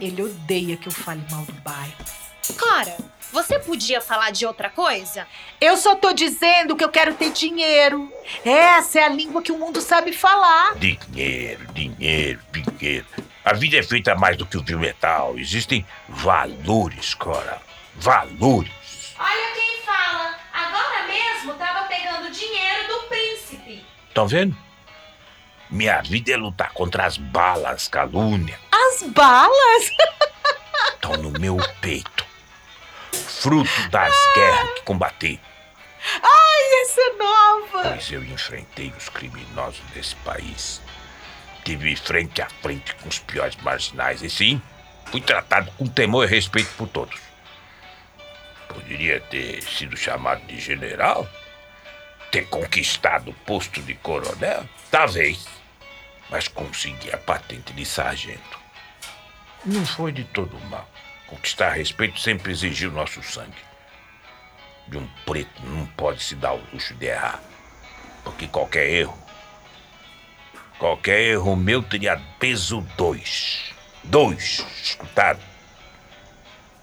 Ele 0.00 0.22
odeia 0.22 0.76
que 0.76 0.88
eu 0.88 0.92
fale 0.92 1.24
mal 1.30 1.44
do 1.44 1.52
bairro. 1.54 2.04
Cora, 2.58 2.96
você 3.32 3.58
podia 3.58 4.00
falar 4.00 4.30
de 4.30 4.46
outra 4.46 4.70
coisa? 4.70 5.26
Eu 5.60 5.76
só 5.76 5.96
tô 5.96 6.12
dizendo 6.12 6.76
que 6.76 6.84
eu 6.84 6.88
quero 6.88 7.14
ter 7.14 7.32
dinheiro. 7.32 8.12
Essa 8.44 9.00
é 9.00 9.04
a 9.04 9.08
língua 9.08 9.42
que 9.42 9.50
o 9.50 9.58
mundo 9.58 9.80
sabe 9.80 10.12
falar. 10.12 10.76
Dinheiro, 10.76 11.66
dinheiro, 11.72 12.40
dinheiro. 12.52 13.06
A 13.44 13.52
vida 13.52 13.76
é 13.76 13.82
feita 13.82 14.14
mais 14.14 14.36
do 14.36 14.46
que 14.46 14.56
o 14.56 14.62
viu 14.62 14.78
metal. 14.78 15.36
Existem 15.38 15.84
valores, 16.08 17.14
Cora. 17.14 17.60
Valores. 17.96 18.72
Olha 19.18 19.54
quem 19.54 19.82
fala. 19.84 20.38
Agora 20.52 21.06
mesmo 21.06 21.54
tava 21.54 21.88
pegando 21.88 22.30
dinheiro 22.30 22.86
do 22.88 23.08
príncipe. 23.08 23.84
Estão 24.14 24.28
vendo? 24.28 24.56
Minha 25.68 26.00
vida 26.00 26.30
é 26.30 26.36
lutar 26.36 26.72
contra 26.72 27.04
as 27.04 27.16
balas, 27.16 27.88
calúnia. 27.88 28.56
As 28.70 29.02
balas? 29.08 29.90
Estão 30.94 31.16
no 31.16 31.32
meu 31.40 31.56
peito. 31.80 32.24
Fruto 33.12 33.88
das 33.90 34.14
guerras 34.36 34.70
que 34.74 34.82
combati. 34.82 35.40
Essa 36.80 37.00
é 37.00 37.12
nova. 37.14 37.88
Pois 37.88 38.12
eu 38.12 38.22
enfrentei 38.22 38.92
os 38.96 39.08
criminosos 39.08 39.82
desse 39.92 40.14
país. 40.16 40.80
Tive 41.64 41.96
frente 41.96 42.40
a 42.40 42.48
frente 42.62 42.94
com 42.94 43.08
os 43.08 43.18
piores 43.18 43.56
marginais. 43.64 44.22
E 44.22 44.30
sim, 44.30 44.62
fui 45.06 45.20
tratado 45.20 45.72
com 45.72 45.88
temor 45.88 46.24
e 46.24 46.28
respeito 46.28 46.72
por 46.76 46.86
todos. 46.86 47.18
Poderia 48.68 49.18
ter 49.22 49.60
sido 49.64 49.96
chamado 49.96 50.46
de 50.46 50.60
general? 50.60 51.28
Ter 52.34 52.48
conquistado 52.48 53.30
o 53.30 53.32
posto 53.32 53.80
de 53.80 53.94
coronel? 53.94 54.68
Talvez. 54.90 55.46
Mas 56.28 56.48
consegui 56.48 57.12
a 57.12 57.16
patente 57.16 57.72
de 57.72 57.84
sargento. 57.84 58.58
Não 59.64 59.86
foi 59.86 60.10
de 60.10 60.24
todo 60.24 60.58
mal. 60.62 60.90
Conquistar 61.28 61.70
respeito 61.70 62.18
sempre 62.18 62.50
exigiu 62.50 62.90
nosso 62.90 63.22
sangue. 63.22 63.54
De 64.88 64.98
um 64.98 65.06
preto 65.24 65.62
não 65.62 65.86
pode 65.86 66.24
se 66.24 66.34
dar 66.34 66.54
o 66.54 66.62
luxo 66.72 66.92
de 66.94 67.06
errar. 67.06 67.40
Porque 68.24 68.48
qualquer 68.48 68.90
erro. 68.90 69.16
Qualquer 70.76 71.20
erro 71.20 71.54
meu 71.54 71.84
teria 71.84 72.20
peso 72.40 72.80
dois. 72.96 73.72
Dois, 74.02 74.66
escutado? 74.82 75.40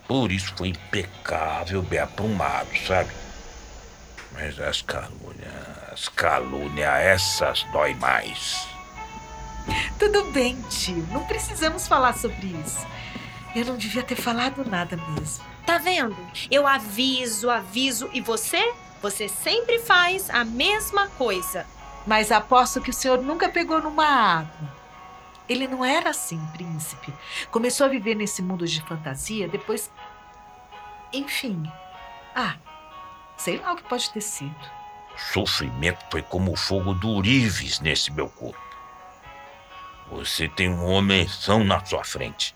Por 0.08 0.32
isso 0.32 0.54
foi 0.56 0.70
impecável, 0.70 1.82
bem 1.82 2.00
aprumado, 2.00 2.70
sabe? 2.88 3.21
Mas 4.34 4.60
as 4.60 4.82
calúnias, 4.82 5.91
as 5.91 6.10
calúnias, 6.10 7.02
essas 7.02 7.63
dói 7.72 7.94
mais. 7.96 8.67
Tudo 10.00 10.32
bem, 10.32 10.60
tio. 10.70 11.06
Não 11.12 11.26
precisamos 11.26 11.88
falar 11.88 12.13
sobre 12.13 12.48
isso. 12.48 12.86
Eu 13.56 13.65
não 13.65 13.78
devia 13.78 14.04
ter 14.04 14.15
falado 14.15 14.65
nada 14.65 14.98
mesmo. 14.98 15.44
Tá 15.65 15.78
vendo? 15.78 16.15
Eu 16.50 16.65
aviso, 16.65 17.50
aviso 17.50 18.10
e 18.13 18.22
você? 18.22 18.74
Você 19.02 19.28
sempre 19.28 19.80
faz 19.80 20.30
a 20.30 20.44
mesma 20.44 21.08
coisa. 21.10 21.65
Mas 22.06 22.32
aposto 22.32 22.82
que 22.82 22.89
o 22.89 22.94
senhor 22.94 23.22
nunca 23.22 23.50
pegou 23.50 23.82
numa 23.82 24.06
água. 24.06 24.82
Ele 25.48 25.67
não 25.67 25.84
era 25.84 26.12
assim, 26.12 26.39
príncipe. 26.54 27.13
Começou 27.52 27.86
a 27.86 27.89
viver 27.89 28.15
nesse 28.15 28.41
mundo 28.41 28.65
de 28.65 28.82
fantasia 28.82 29.48
depois. 29.48 29.91
Enfim. 31.12 31.62
Ah, 32.34 32.56
sei 33.43 33.58
lá 33.58 33.73
o 33.73 33.75
que 33.75 33.84
pode 33.84 34.10
ter 34.12 34.21
sido. 34.21 34.56
Sofrimento 35.34 36.06
foi 36.12 36.21
como 36.21 36.54
o 36.54 36.56
fogo 36.56 36.93
do 36.93 37.10
Urives 37.10 37.80
nesse 37.80 38.12
meu 38.12 38.30
corpo. 38.30 38.60
Você 40.12 40.47
tem 40.47 40.69
um 40.69 40.86
homenzão 40.86 41.63
na 41.63 41.84
sua 41.84 42.04
frente. 42.04 42.56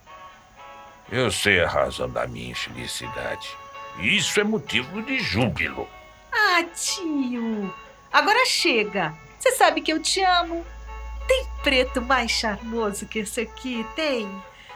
Eu 1.12 1.32
sei 1.32 1.64
a 1.64 1.70
razão 1.70 2.10
da 2.10 2.28
minha 2.28 2.52
infelicidade. 2.52 3.50
Isso 4.00 4.40
é 4.40 4.44
motivo 4.44 5.02
de 5.02 5.20
júbilo. 5.20 5.88
Ah, 6.32 6.64
tio! 6.64 7.74
Agora 8.12 8.46
chega! 8.46 9.14
Você 9.40 9.52
sabe 9.52 9.82
que 9.82 9.92
eu 9.92 10.02
te 10.02 10.22
amo. 10.22 10.66
Tem 11.28 11.48
preto 11.64 12.02
mais 12.02 12.32
charmoso 12.32 13.08
que 13.08 13.20
esse 13.20 13.42
aqui? 13.42 13.86
Tem? 13.96 14.30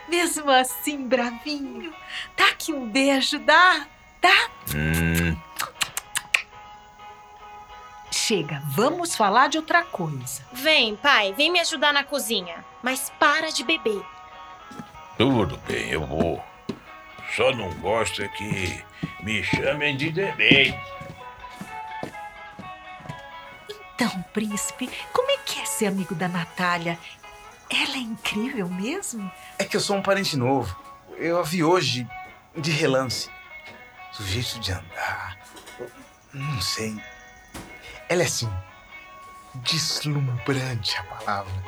Mesmo 0.07 0.49
assim, 0.49 1.07
bravinho? 1.07 1.93
Dá 2.35 2.47
aqui 2.49 2.73
um 2.73 2.89
beijo, 2.89 3.37
dá? 3.39 3.85
Dá? 4.21 4.49
Hum, 4.75 5.37
Chega, 8.29 8.61
vamos 8.67 9.15
falar 9.15 9.49
de 9.49 9.57
outra 9.57 9.83
coisa. 9.83 10.43
Vem, 10.53 10.95
pai, 10.95 11.33
vem 11.33 11.51
me 11.51 11.59
ajudar 11.61 11.91
na 11.91 12.03
cozinha. 12.03 12.63
Mas 12.83 13.11
para 13.19 13.51
de 13.51 13.63
beber. 13.63 14.05
tudo 15.17 15.57
bem, 15.65 15.89
eu 15.89 16.05
vou. 16.05 16.39
Só 17.35 17.51
não 17.51 17.73
gosto 17.79 18.21
é 18.21 18.27
que 18.27 18.85
me 19.23 19.43
chamem 19.43 19.97
de 19.97 20.11
Debate. 20.11 20.79
Então, 23.95 24.23
príncipe, 24.31 24.87
como 25.11 25.31
é 25.31 25.37
que 25.37 25.61
é 25.61 25.65
ser 25.65 25.87
amigo 25.87 26.13
da 26.13 26.27
Natália? 26.27 26.99
Ela 27.67 27.95
é 27.95 27.97
incrível 27.97 28.69
mesmo? 28.69 29.31
É 29.57 29.65
que 29.65 29.75
eu 29.75 29.81
sou 29.81 29.95
um 29.95 30.03
parente 30.03 30.37
novo. 30.37 30.79
Eu 31.17 31.39
a 31.39 31.41
vi 31.41 31.63
hoje 31.63 32.07
de 32.55 32.69
relance. 32.69 33.27
O 34.19 34.23
jeito 34.23 34.59
de 34.59 34.71
andar. 34.71 35.35
Não 36.31 36.61
sei. 36.61 36.95
Ela 38.09 38.23
é 38.23 38.25
assim. 38.25 38.51
Deslumbrante 39.53 40.97
a 40.97 41.03
palavra. 41.03 41.63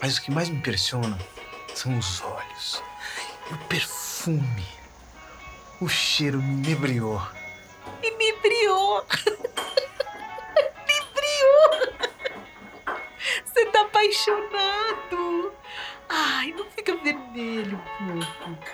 Mas 0.00 0.18
o 0.18 0.22
que 0.22 0.32
mais 0.32 0.48
me 0.48 0.56
impressiona 0.56 1.16
são 1.72 1.96
os 1.96 2.20
olhos. 2.20 2.82
O 3.48 3.56
perfume. 3.68 4.66
O 5.80 5.88
cheiro 5.88 6.42
me 6.42 6.54
inebriou. 6.64 7.22
Inebriou! 8.02 9.06
Inebriou! 10.88 11.92
Você 13.44 13.66
tá 13.66 13.82
apaixonado! 13.82 15.52
Ai, 16.08 16.52
não 16.58 16.68
fica 16.72 16.96
vermelho, 16.96 17.80
pouco. 17.98 18.70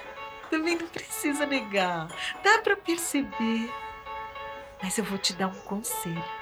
Também 0.51 0.77
não 0.77 0.89
precisa 0.89 1.45
negar. 1.45 2.09
Dá 2.43 2.59
pra 2.63 2.77
perceber. 2.77 3.71
Mas 4.83 4.97
eu 4.97 5.05
vou 5.05 5.19
te 5.19 5.35
dar 5.35 5.49
um 5.49 5.61
conselho. 5.61 6.38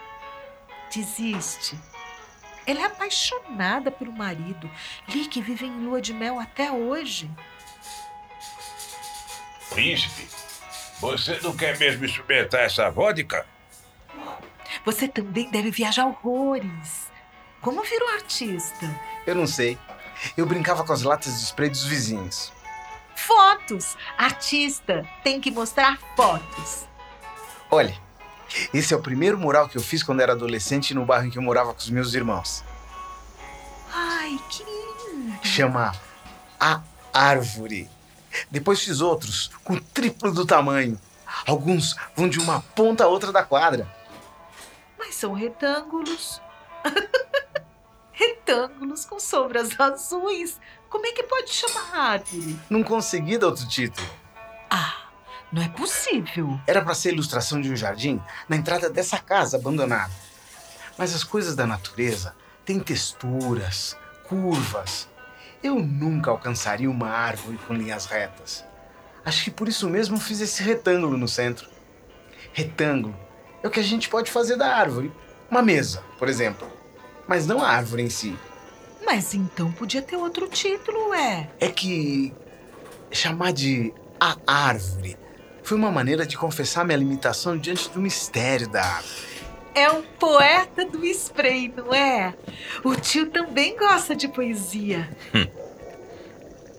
Desiste. 0.95 1.79
Ela 2.67 2.81
é 2.81 2.85
apaixonada 2.85 3.91
pelo 3.91 4.13
marido. 4.13 4.71
Li 5.09 5.27
que 5.27 5.41
vive 5.41 5.67
em 5.67 5.85
lua 5.85 6.01
de 6.01 6.13
mel 6.13 6.39
até 6.39 6.73
hoje. 6.73 7.31
Príncipe, 9.71 10.29
você 11.01 11.39
não 11.43 11.57
quer 11.57 11.79
mesmo 11.79 12.05
experimentar 12.05 12.63
essa 12.63 12.91
vodka? 12.91 13.47
Você 14.85 15.07
também 15.07 15.51
deve 15.51 15.71
viajar 15.71 16.07
horrores. 16.07 17.11
Como 17.61 17.83
virou 17.83 18.09
artista? 18.15 18.89
Eu 19.27 19.35
não 19.35 19.47
sei. 19.47 19.79
Eu 20.37 20.47
brincava 20.47 20.85
com 20.85 20.93
as 20.93 21.03
latas 21.03 21.39
de 21.39 21.47
spray 21.47 21.69
dos 21.69 21.85
vizinhos. 21.85 22.53
Fotos! 23.15 23.97
Artista 24.17 25.05
tem 25.23 25.41
que 25.41 25.51
mostrar 25.51 25.99
fotos. 26.15 26.87
Olha, 27.71 27.95
esse 28.73 28.95
é 28.95 28.97
o 28.97 29.03
primeiro 29.03 29.39
mural 29.39 29.69
que 29.69 29.77
eu 29.77 29.83
fiz 29.83 30.03
quando 30.03 30.21
era 30.21 30.33
adolescente 30.33 30.95
no 30.95 31.05
bairro 31.05 31.27
em 31.27 31.31
que 31.31 31.39
eu 31.39 31.43
morava 31.43 31.73
com 31.73 31.81
os 31.81 31.91
meus 31.91 32.15
irmãos. 32.15 32.65
Ai, 33.93 34.39
que 34.49 34.63
lindo! 34.65 35.39
Chama 35.45 35.93
A 36.59 36.81
Árvore. 37.13 37.89
Depois 38.51 38.83
fiz 38.83 39.01
outros 39.01 39.51
com 39.65 39.75
o 39.75 39.81
triplo 39.81 40.33
do 40.33 40.45
tamanho. 40.45 41.01
Alguns 41.47 41.97
vão 42.15 42.29
de 42.29 42.39
uma 42.39 42.61
ponta 42.61 43.05
a 43.05 43.09
outra 43.09 43.33
da 43.33 43.43
quadra. 43.43 43.89
Mas 44.99 45.15
são 45.15 45.33
retângulos. 45.33 46.41
retângulos 48.13 49.05
com 49.05 49.19
sombras 49.19 49.69
azuis. 49.81 50.61
Como 50.89 51.07
é 51.07 51.13
que 51.13 51.23
pode 51.23 51.51
chamar 51.51 51.95
árvore? 51.95 52.59
Não 52.71 52.83
consegui 52.83 53.39
dar 53.39 53.49
outro 53.49 53.67
título. 53.67 54.07
Não 55.53 55.63
é 55.63 55.69
possível. 55.69 56.61
Era 56.67 56.83
para 56.83 56.95
ser 56.95 57.13
ilustração 57.13 57.61
de 57.61 57.71
um 57.71 57.77
jardim 57.77 58.21
na 58.49 58.57
entrada 58.57 58.91
dessa 58.91 59.19
casa 59.19 59.57
abandonada. 59.57 60.13
Mas 60.99 61.15
as 61.15 61.23
coisas 61.23 61.55
da 61.55 61.67
natureza 61.67 62.35
têm 62.65 62.81
texturas, 62.81 63.97
curvas. 64.25 65.09
Eu 65.63 65.77
nunca 65.77 66.31
alcançaria 66.31 66.91
uma 66.91 67.09
árvore 67.09 67.59
com 67.67 67.75
linhas 67.75 68.07
retas. 68.07 68.65
Acho 69.25 69.45
que 69.45 69.51
por 69.51 69.69
isso 69.69 69.89
mesmo 69.89 70.19
fiz 70.19 70.41
esse 70.41 70.63
retângulo 70.63 71.17
no 71.17 71.29
centro. 71.29 71.69
Retângulo 72.53 73.17
é 73.63 73.69
o 73.69 73.71
que 73.71 73.81
a 73.81 73.85
gente 73.85 74.09
pode 74.09 74.31
fazer 74.31 74.57
da 74.57 74.75
árvore. 74.75 75.13
Uma 75.51 75.63
mesa, 75.63 76.03
por 76.19 76.29
exemplo. 76.29 76.71
Mas 77.27 77.47
não 77.47 77.63
a 77.63 77.69
árvore 77.69 78.03
em 78.03 78.11
si. 78.11 78.37
Mas 79.05 79.35
então 79.35 79.71
podia 79.73 80.03
ter 80.03 80.17
outro 80.17 80.49
título, 80.49 81.15
é. 81.15 81.49
É 81.61 81.69
que 81.69 82.35
chamar 83.11 83.53
de 83.53 83.93
a 84.19 84.37
árvore 84.47 85.17
foi 85.67 85.77
uma 85.77 85.91
maneira 85.91 86.25
de 86.25 86.37
confessar 86.39 86.85
minha 86.85 86.97
limitação 86.97 87.59
diante 87.59 87.91
do 87.91 88.01
mistério 88.01 88.69
da 88.69 88.85
árvore. 88.85 89.27
É 89.75 89.91
um 89.91 90.01
poeta 90.01 90.85
do 90.85 91.05
spray, 91.05 91.75
não 91.77 91.93
é? 91.93 92.33
O 92.85 92.95
tio 92.95 93.27
também 93.31 93.77
gosta 93.77 94.15
de 94.15 94.29
poesia. 94.29 95.11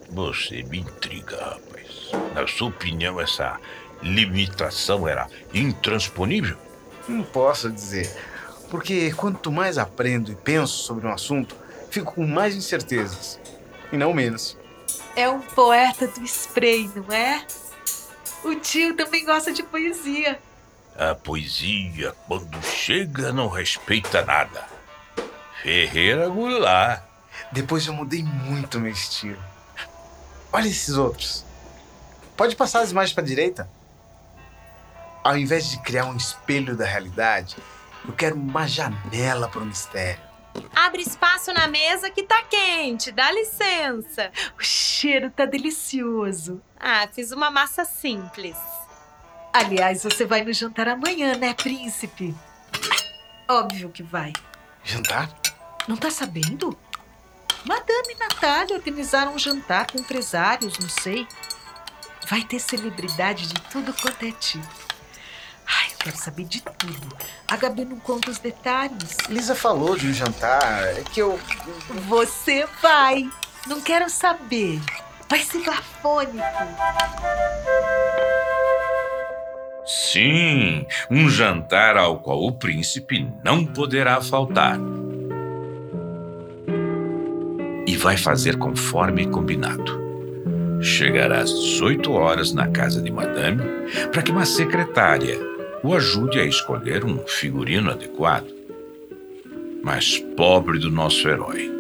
Você 0.10 0.64
me 0.64 0.80
intriga, 0.80 1.36
rapaz. 1.36 2.12
Na 2.34 2.48
sua 2.48 2.70
opinião, 2.70 3.20
essa 3.20 3.60
limitação 4.02 5.06
era 5.06 5.28
intransponível? 5.54 6.56
Não 7.10 7.24
posso 7.24 7.70
dizer. 7.70 8.10
Porque 8.70 9.12
quanto 9.12 9.52
mais 9.52 9.78
aprendo 9.78 10.32
e 10.32 10.36
penso 10.36 10.78
sobre 10.78 11.06
um 11.06 11.12
assunto, 11.12 11.58
fico 11.92 12.14
com 12.14 12.26
mais 12.26 12.56
incertezas. 12.56 13.38
E 13.92 13.98
não 13.98 14.14
menos. 14.14 14.58
É 15.14 15.30
um 15.30 15.42
poeta 15.42 16.08
do 16.08 16.24
spray, 16.24 16.90
não 16.96 17.14
é? 17.14 17.46
O 18.44 18.56
tio 18.56 18.96
também 18.96 19.26
gosta 19.26 19.52
de 19.52 19.64
poesia. 19.64 20.40
A 20.96 21.14
poesia, 21.14 22.16
quando 22.28 22.62
chega, 22.64 23.32
não 23.32 23.48
respeita 23.48 24.24
nada. 24.26 24.66
Ferreira 25.62 26.28
Goulart. 26.28 27.04
Depois 27.52 27.86
eu 27.86 27.94
mudei 27.94 28.24
muito 28.24 28.80
meu 28.80 28.92
estilo. 28.92 29.42
Olha 30.52 30.68
esses 30.68 30.96
outros. 30.96 31.46
Pode 32.36 32.56
passar 32.56 32.82
as 32.82 32.92
imagens 32.92 33.14
para 33.14 33.24
a 33.24 33.28
direita. 33.28 33.70
Ao 35.24 35.38
invés 35.38 35.70
de 35.70 35.80
criar 35.80 36.06
um 36.06 36.16
espelho 36.16 36.76
da 36.76 36.86
realidade, 36.86 37.58
eu 38.08 38.14
quero 38.14 38.36
uma 38.36 38.68
janela 38.68 39.48
para 39.48 39.62
o 39.62 39.66
mistério. 39.66 40.27
Abre 40.76 41.02
espaço 41.02 41.52
na 41.54 41.68
mesa 41.68 42.10
que 42.10 42.24
tá 42.24 42.44
quente, 42.44 43.12
dá 43.12 43.32
licença. 43.32 44.32
O 44.60 44.64
cheiro 44.64 45.30
tá 45.32 45.46
delicioso. 45.46 46.62
Ah, 46.80 47.08
fiz 47.12 47.32
uma 47.32 47.50
massa 47.50 47.84
simples. 47.84 48.56
Aliás, 49.54 50.04
você 50.04 50.26
vai 50.26 50.44
no 50.44 50.54
jantar 50.54 50.88
amanhã, 50.88 51.36
né, 51.36 51.54
príncipe? 51.54 52.36
Óbvio 53.50 53.90
que 53.90 54.04
vai. 54.04 54.34
Jantar? 54.84 55.30
Não 55.88 55.98
tá 55.98 56.12
sabendo? 56.12 56.78
Madame 57.66 58.14
e 58.14 58.20
Natália 58.20 58.76
organizaram 58.76 59.34
um 59.34 59.40
jantar 59.40 59.92
com 59.92 59.98
empresários, 59.98 60.78
não 60.80 60.90
sei. 60.90 61.28
Vai 62.30 62.44
ter 62.44 62.60
celebridade 62.60 63.48
de 63.48 63.60
tudo 63.72 63.94
quanto 63.94 64.26
é 64.26 64.32
tipo. 64.32 64.87
Ai, 65.68 65.88
eu 65.92 65.98
quero 66.00 66.18
saber 66.18 66.46
de 66.46 66.62
tudo. 66.62 67.08
A 67.48 67.58
Gabi 67.58 67.86
não 67.86 68.00
conta 68.00 68.32
os 68.32 68.40
detalhes. 68.40 69.18
Lisa 69.30 69.54
falou 69.56 69.98
de 69.98 70.08
um 70.08 70.14
jantar. 70.14 70.84
É 70.84 71.04
que 71.14 71.22
eu. 71.22 71.40
Você 72.08 72.66
vai. 72.82 73.30
Não 73.68 73.82
quero 73.82 74.10
saber. 74.10 74.80
Vai 75.30 75.40
ser 75.40 75.64
bafônico. 75.64 76.38
Sim, 79.86 80.86
um 81.10 81.30
jantar 81.30 81.98
ao 81.98 82.20
qual 82.20 82.44
o 82.44 82.52
príncipe 82.52 83.30
não 83.44 83.66
poderá 83.66 84.22
faltar. 84.22 84.78
E 87.86 87.96
vai 87.96 88.18
fazer 88.18 88.58
conforme 88.58 89.28
combinado. 89.28 90.06
chegará 90.82 91.40
às 91.40 91.50
18 91.50 92.12
horas 92.12 92.54
na 92.54 92.68
casa 92.68 93.02
de 93.02 93.10
madame 93.12 93.64
para 94.12 94.22
que 94.22 94.32
uma 94.32 94.46
secretária 94.46 95.40
o 95.88 95.94
ajude 95.94 96.38
a 96.38 96.44
escolher 96.44 97.06
um 97.06 97.18
figurino 97.26 97.90
adequado. 97.90 98.54
Mas 99.82 100.18
pobre 100.36 100.80
do 100.80 100.92
nosso 100.92 101.26
herói, 101.30 101.72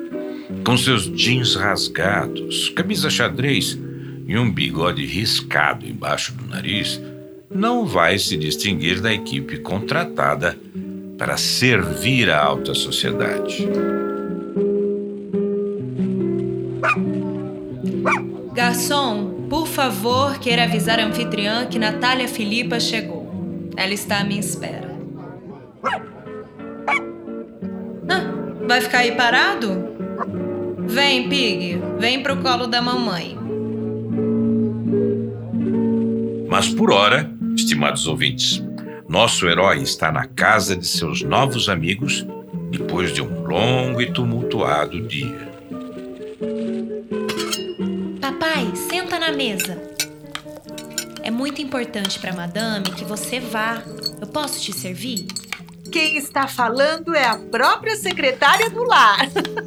com 0.63 0.78
seus 0.78 1.12
jeans 1.13 1.56
rasgados, 1.56 2.70
camisa 2.70 3.10
xadrez 3.10 3.78
e 4.26 4.38
um 4.38 4.50
bigode 4.50 5.06
riscado 5.06 5.86
embaixo 5.86 6.34
do 6.34 6.46
nariz, 6.48 7.02
não 7.54 7.86
vai 7.86 8.17
se 8.17 8.38
distinguir 8.38 9.02
da 9.02 9.13
equipe 9.13 9.58
contratada 9.58 10.58
para 11.17 11.36
servir 11.36 12.30
a 12.30 12.41
alta 12.41 12.74
sociedade. 12.74 13.67
Garçom, 18.54 19.48
por 19.50 19.67
favor, 19.67 20.39
queira 20.39 20.63
avisar 20.63 20.98
a 20.98 21.06
anfitriã 21.06 21.65
que 21.65 21.78
Natália 21.78 22.28
Filipa 22.30 22.80
chegou. 22.80 23.17
Ela 23.78 23.94
está 23.94 24.22
à 24.22 24.24
minha 24.24 24.40
espera. 24.40 24.90
Ah, 28.10 28.66
vai 28.68 28.82
ficar 28.82 29.00
aí 29.00 29.12
parado? 29.12 29.96
Vem, 30.80 31.30
Pig, 31.30 31.80
vem 32.00 32.24
pro 32.24 32.38
colo 32.38 32.66
da 32.66 32.82
mamãe. 32.82 33.38
Mas 36.50 36.70
por 36.70 36.92
hora, 36.92 37.32
estimados 37.56 38.08
ouvintes, 38.08 38.63
nosso 39.08 39.48
herói 39.48 39.84
está 39.84 40.12
na 40.12 40.26
casa 40.26 40.76
de 40.76 40.88
seus 40.88 41.22
novos 41.22 41.70
amigos 41.70 42.26
depois 42.72 43.13
de 43.13 43.22
um 43.22 43.46
longo 43.46 44.02
e 44.02 44.12
tumultuado 44.12 45.08
dia. 45.08 45.48
Papai, 48.20 48.76
senta 48.76 49.20
na 49.20 49.32
mesa. 49.32 49.97
É 51.38 51.39
muito 51.39 51.62
importante 51.62 52.17
para 52.17 52.34
madame 52.34 52.89
que 52.89 53.06
você 53.06 53.39
vá. 53.39 53.84
Eu 54.19 54.26
posso 54.26 54.60
te 54.60 54.73
servir? 54.73 55.28
Quem 55.91 56.17
está 56.17 56.47
falando 56.47 57.13
é 57.13 57.28
a 57.28 57.38
própria 57.38 57.95
secretária 57.95 58.71
do 58.71 58.84
lar. 58.84 59.19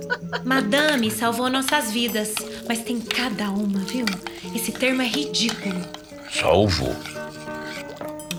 Madame 0.44 1.12
salvou 1.12 1.48
nossas 1.48 1.92
vidas, 1.92 2.35
mas 2.66 2.80
tem 2.80 3.00
cada 3.00 3.50
uma, 3.50 3.78
viu? 3.78 4.04
Esse 4.52 4.72
termo 4.72 5.00
é 5.02 5.06
ridículo. 5.06 5.80
Salvo. 6.28 6.92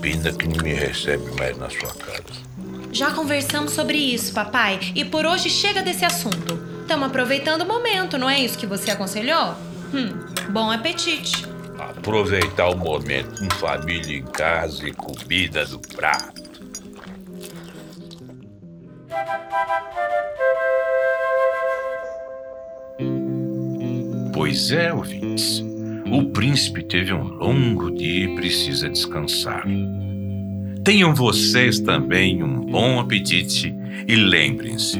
Pena 0.02 0.30
que 0.30 0.46
não 0.46 0.62
me 0.62 0.74
recebe 0.74 1.24
mais 1.38 1.56
na 1.56 1.70
sua 1.70 1.88
casa. 1.88 2.22
Já 2.92 3.12
conversamos 3.12 3.72
sobre 3.72 3.96
isso, 3.96 4.34
papai, 4.34 4.78
e 4.94 5.06
por 5.06 5.24
hoje 5.24 5.48
chega 5.48 5.80
desse 5.80 6.04
assunto. 6.04 6.62
Estamos 6.82 7.08
aproveitando 7.08 7.62
o 7.62 7.66
momento, 7.66 8.18
não 8.18 8.28
é 8.28 8.38
isso 8.40 8.58
que 8.58 8.66
você 8.66 8.90
aconselhou? 8.90 9.54
Hum, 9.94 10.12
bom 10.50 10.70
apetite. 10.70 11.51
Aproveitar 11.90 12.68
o 12.68 12.76
momento 12.76 13.40
com 13.40 13.50
família 13.56 14.16
em 14.16 14.22
casa 14.22 14.88
e 14.88 14.92
comida 14.92 15.64
do 15.66 15.78
prato. 15.78 16.42
Pois 24.32 24.70
é, 24.70 24.92
ouvintes. 24.92 25.64
O 26.10 26.26
príncipe 26.26 26.82
teve 26.82 27.12
um 27.12 27.22
longo 27.22 27.90
dia 27.90 28.26
e 28.26 28.34
precisa 28.34 28.88
descansar. 28.88 29.64
Tenham 30.84 31.14
vocês 31.14 31.80
também 31.80 32.42
um 32.42 32.60
bom 32.60 33.00
apetite 33.00 33.74
e 34.06 34.14
lembrem-se: 34.14 34.98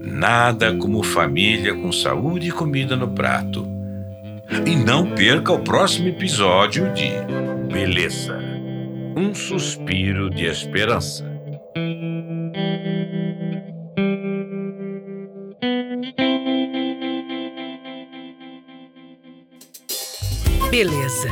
nada 0.00 0.74
como 0.76 1.02
família 1.02 1.74
com 1.74 1.92
saúde 1.92 2.48
e 2.48 2.52
comida 2.52 2.96
no 2.96 3.08
prato. 3.08 3.81
E 4.66 4.76
não 4.76 5.14
perca 5.14 5.52
o 5.52 5.58
próximo 5.58 6.08
episódio 6.08 6.92
de 6.92 7.10
Beleza 7.72 8.38
Um 9.16 9.34
Suspiro 9.34 10.30
de 10.30 10.44
Esperança. 10.44 11.24
Beleza. 20.70 21.28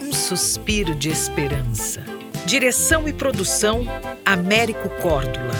Um 0.00 0.12
suspiro 0.12 0.94
de 0.94 1.10
esperança. 1.10 2.02
Direção 2.46 3.06
e 3.06 3.12
produção: 3.12 3.84
Américo 4.24 4.88
Córdula. 5.00 5.54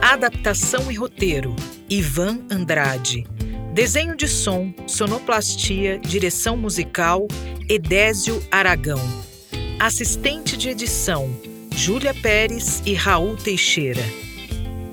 Adaptação 0.00 0.90
e 0.90 0.94
roteiro: 0.94 1.54
Ivan 1.90 2.40
Andrade. 2.50 3.35
Desenho 3.76 4.16
de 4.16 4.26
som, 4.26 4.72
sonoplastia, 4.86 5.98
direção 5.98 6.56
musical: 6.56 7.28
Edésio 7.68 8.42
Aragão. 8.50 8.98
Assistente 9.78 10.56
de 10.56 10.70
edição: 10.70 11.28
Júlia 11.76 12.14
Pérez 12.14 12.82
e 12.86 12.94
Raul 12.94 13.36
Teixeira. 13.36 14.00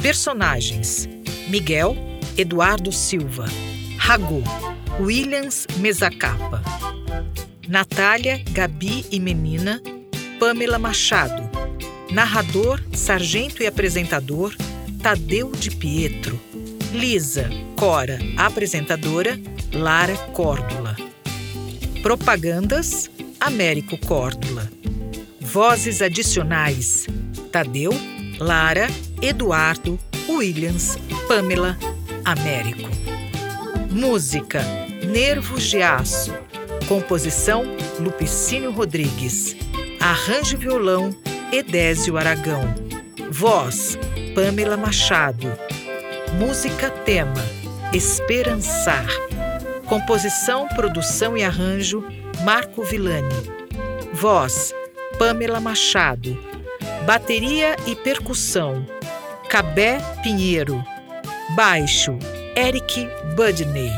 Personagens: 0.02 1.08
Miguel, 1.48 1.96
Eduardo 2.38 2.92
Silva, 2.92 3.46
Ragu, 3.98 4.44
Williams 5.00 5.66
Mezacapa. 5.78 6.62
Natália, 7.66 8.44
Gabi 8.52 9.06
e 9.10 9.18
Menina, 9.18 9.82
Pamela 10.38 10.78
Machado. 10.78 11.50
Narrador, 12.12 12.84
sargento 12.92 13.64
e 13.64 13.66
apresentador, 13.66 14.54
Tadeu 15.02 15.52
de 15.52 15.72
Pietro. 15.72 16.38
Lisa, 16.94 17.50
Cora, 17.76 18.20
apresentadora, 18.38 19.40
Lara 19.74 20.16
Córdula. 20.32 20.96
Propagandas, 22.04 23.10
Américo 23.40 23.98
Córdula. 23.98 24.72
Vozes 25.42 26.04
adicionais, 26.04 27.08
Tadeu, 27.52 27.92
Lara, 28.38 28.88
Eduardo, 29.24 30.00
Williams, 30.30 31.00
Pamela, 31.28 31.76
Américo. 32.24 32.90
Música, 33.90 34.64
Nervos 35.04 35.64
de 35.64 35.82
Aço. 35.82 36.32
Composição, 36.88 37.64
Lupicínio 38.00 38.72
Rodrigues. 38.72 39.56
Arranjo 40.00 40.60
violão, 40.60 41.10
Edésio 41.52 42.18
Aragão. 42.18 42.62
Voz, 43.32 43.98
Pamela 44.36 44.78
Machado. 44.78 45.52
Música 46.38 46.90
tema, 46.90 47.46
Esperançar. 47.94 49.06
Composição, 49.86 50.68
produção 50.70 51.38
e 51.38 51.44
arranjo, 51.44 52.04
Marco 52.44 52.84
Villani. 52.84 53.30
Voz, 54.12 54.74
Pamela 55.20 55.60
Machado. 55.60 56.36
Bateria 57.06 57.76
e 57.86 57.96
percussão, 57.96 58.84
Cabé 59.48 60.00
Pinheiro. 60.24 60.84
Baixo, 61.56 62.18
Eric 62.56 63.08
Budney. 63.36 63.92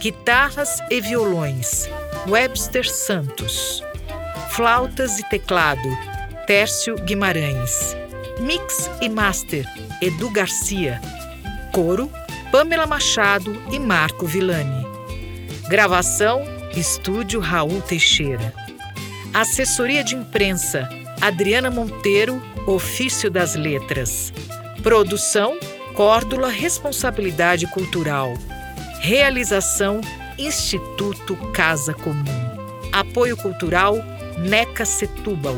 Guitarras 0.00 0.80
e 0.90 1.00
violões, 1.00 1.88
Webster 2.28 2.86
Santos. 2.86 3.82
Flautas 4.50 5.18
e 5.18 5.28
teclado, 5.30 5.88
Tércio 6.46 6.94
Guimarães. 6.96 7.96
Mix 8.40 8.90
e 9.00 9.08
master, 9.08 9.64
Edu 10.02 10.30
Garcia. 10.30 11.00
Coro, 11.72 12.10
Pamela 12.50 12.86
Machado 12.86 13.60
e 13.70 13.78
Marco 13.78 14.26
Villani. 14.26 14.86
Gravação, 15.68 16.42
Estúdio 16.76 17.40
Raul 17.40 17.80
Teixeira. 17.80 18.52
Assessoria 19.32 20.02
de 20.02 20.16
imprensa, 20.16 20.88
Adriana 21.20 21.70
Monteiro, 21.70 22.42
Ofício 22.66 23.30
das 23.30 23.54
Letras. 23.54 24.32
Produção, 24.82 25.58
Córdula 25.94 26.48
Responsabilidade 26.48 27.66
Cultural. 27.68 28.34
Realização, 29.00 30.00
Instituto 30.38 31.36
Casa 31.52 31.94
Comum. 31.94 32.50
Apoio 32.92 33.36
Cultural, 33.36 33.96
Neca 34.38 34.84
Setúbal. 34.84 35.56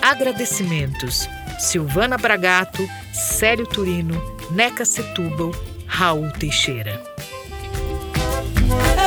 Agradecimentos, 0.00 1.28
Silvana 1.58 2.16
Bragato, 2.16 2.88
Célio 3.12 3.66
Turino, 3.66 4.31
Neca 4.50 4.84
Setúbal, 4.84 5.52
Raul 5.86 6.30
Teixeira. 6.32 7.02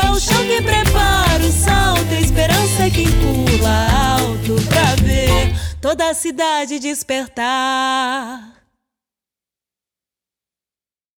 É 0.04 0.12
o 0.12 0.20
chão 0.20 0.44
que 0.46 0.62
prepara 0.62 1.44
o 1.44 1.52
salto, 1.52 2.14
a 2.14 2.22
esperança 2.22 2.90
que 2.90 3.06
pula 3.12 4.16
alto 4.18 4.56
pra 4.68 4.96
ver 5.04 5.54
toda 5.82 6.10
a 6.10 6.14
cidade 6.14 6.80
despertar. 6.80 8.55